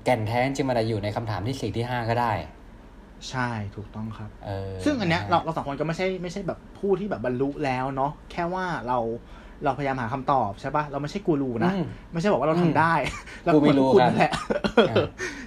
[0.05, 2.32] แก่นแท้จริงๆมันอาจจะอยู่ในคำถามที่สี่ที่ห้าก็ได้
[3.30, 8.99] ใช่ถูกต้องครับเออซึ่งอันเนี้ยะฮะเราเราสองคนก็ไม่ใช่ไม่ใช่แบบผู้ที่แบบบรรลุแล้วเนาะแค่ว่าเรา
[9.64, 12.95] เราพยายามหาคำตอบใช่ปะเราไม่ใช่กูรูนะอืมไม่ใช่บอกว่าเราทำได้
[13.45, 14.32] เรากูไม่รู้คุณกันนั่นแหละ
[14.88, 15.07] เออ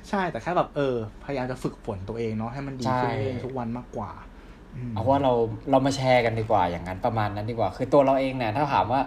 [0.09, 0.95] ใช่แต่แค่แบบเออ
[1.25, 4.11] พยายามจะฝึกฝนตัวเองเนาะให้มันดีขึ้นใช่เรื่อยๆทุกวันมากกว่า
[4.75, 5.33] อืมเอาว่าเรา
[5.71, 9.01] เรามาแชร์กันดีกว่าอย่างนั้นประมาณนั้นดีกว่า คือตัวเราเองเนี่ยถ้าถามว่า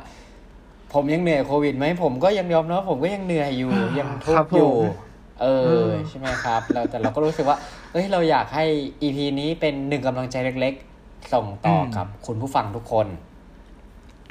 [0.94, 4.96] ผมยังเหนื่อยโควิดไหมผมก็ยังยอมรับผมก็ยังเหนื่อยอยู่อ่ายังทุกครับข์อยู่ผม
[5.40, 7.56] เอเอออใช่ไหมครับ เราแต่เราก็รู้สึกว่า
[7.92, 8.64] เอ้ยเราอยากให้
[9.02, 13.06] EP นี้เป็นหนึ่งกำลังใจเล็ก ๆ ส่งต่ออกับคุณผู้ฟังทุกคน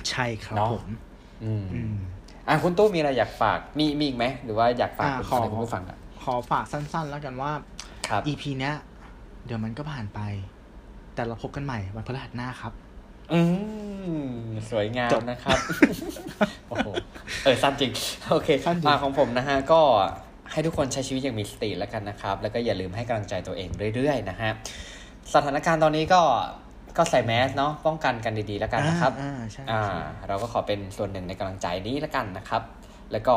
[0.10, 0.86] ใช่ครับเนาะผม
[1.44, 1.96] อืมอืม
[2.48, 7.52] อะคุณตู้มีอะไรอยากฝากมีมีอีกไหมหรือว่าอยากฝากอ่าคุณขออะไรคุณผู้ฟังอะขอฝากสั้น ๆ แล้วกันว่า
[8.10, 8.76] ครับ EP เนี้ย
[9.46, 10.20] เดี๋ยวมันก็ผ่านไป
[11.16, 12.74] แต่เราพบกันใหม่วันพฤหัสหน้าครับ
[13.34, 13.42] อื
[14.24, 14.34] ม
[14.72, 15.58] สวยงามจบนะครับ
[16.70, 16.88] โอ้โห
[17.44, 17.92] เออ สั้นจริง
[18.32, 19.82] โอเคสั้นจริงมาของผมนะฮะ ก็
[20.52, 24.52] ให้ทุกคนใช้ชีวิตอย่างมีสติแล้วกันนะครับ แล้วก็อย่าลืมให้กำลังใจตัวเองเรื่อยๆนะฮะ
[25.34, 26.22] สถานการณ์ตอนนี้ก็
[26.98, 32.62] ก็ใส่แมสเนาะป้องกันกันดีๆแล้วกันนะครับ อ่าอ่าใช่อ่าใช่เราก็ขอเป็นส่วนหนึ่งในกำลังใจนี้แล้วกันนะครับ
[33.12, 33.36] แล้วก็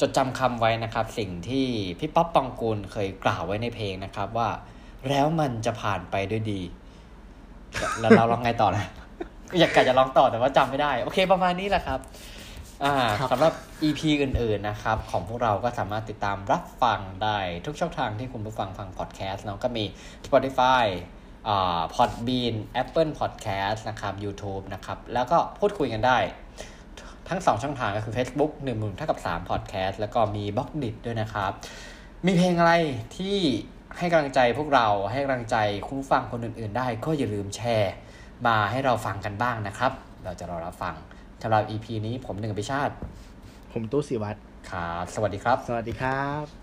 [0.00, 1.66] จดจำคำไว้นะครับ สิ่งที่
[1.98, 4.48] พี่ป๊อปปองกูลเคยกล่าวไว้ในเพลงนะครับว่า
[5.08, 6.60] แล้วมันจะผ่านไปด้วยดี
[8.00, 8.86] แล้วเราลองไงต่อนะ
[9.58, 12.00] อยากกะจะร้องต่อแต่ว่าจำไม่ได้ โอเคประมาณนี้แหละครับ
[12.84, 19.84] อ่าครับ สำหรับ EP อื่นๆนะครับ ของพวกเราก็สามารถติดตามรับฟังได้ ทุกช่องทางที่คุณผู้ฟังฟังพอดแคสต์เนาะก็มี
[20.26, 20.84] Spotify
[21.48, 26.18] อ่า Podbean Apple Podcast นะครับ YouTube นะครับ แล้วก็พูดคุยกันได้
[27.28, 31.52] ทั้งสองช่องทางก็คือ Facebook 1นึ่งหมื่นเท่ากับ3 Podcast แล้วก็มีบล็อกดิด้วยนะครับ
[32.26, 32.72] มีเพลงอะไร
[33.16, 33.38] ที่
[33.98, 37.92] ให้กำลังใจพวกเราให้กำลังใจคุณผู้ฟังคนอื่นๆ ได้ก็อย่าลืมแชร์
[38.46, 39.92] มาให้เราฟังกันบ้างนะครับ
[40.24, 40.94] เราจะรอรับฟัง
[41.42, 42.94] สำหรับ EP นี้ผมหนึ่งอภิชาติ
[43.72, 44.38] ผมตู้สิวัตร
[44.70, 46.61] ครับสวัสดีครับ สวัสดีครับ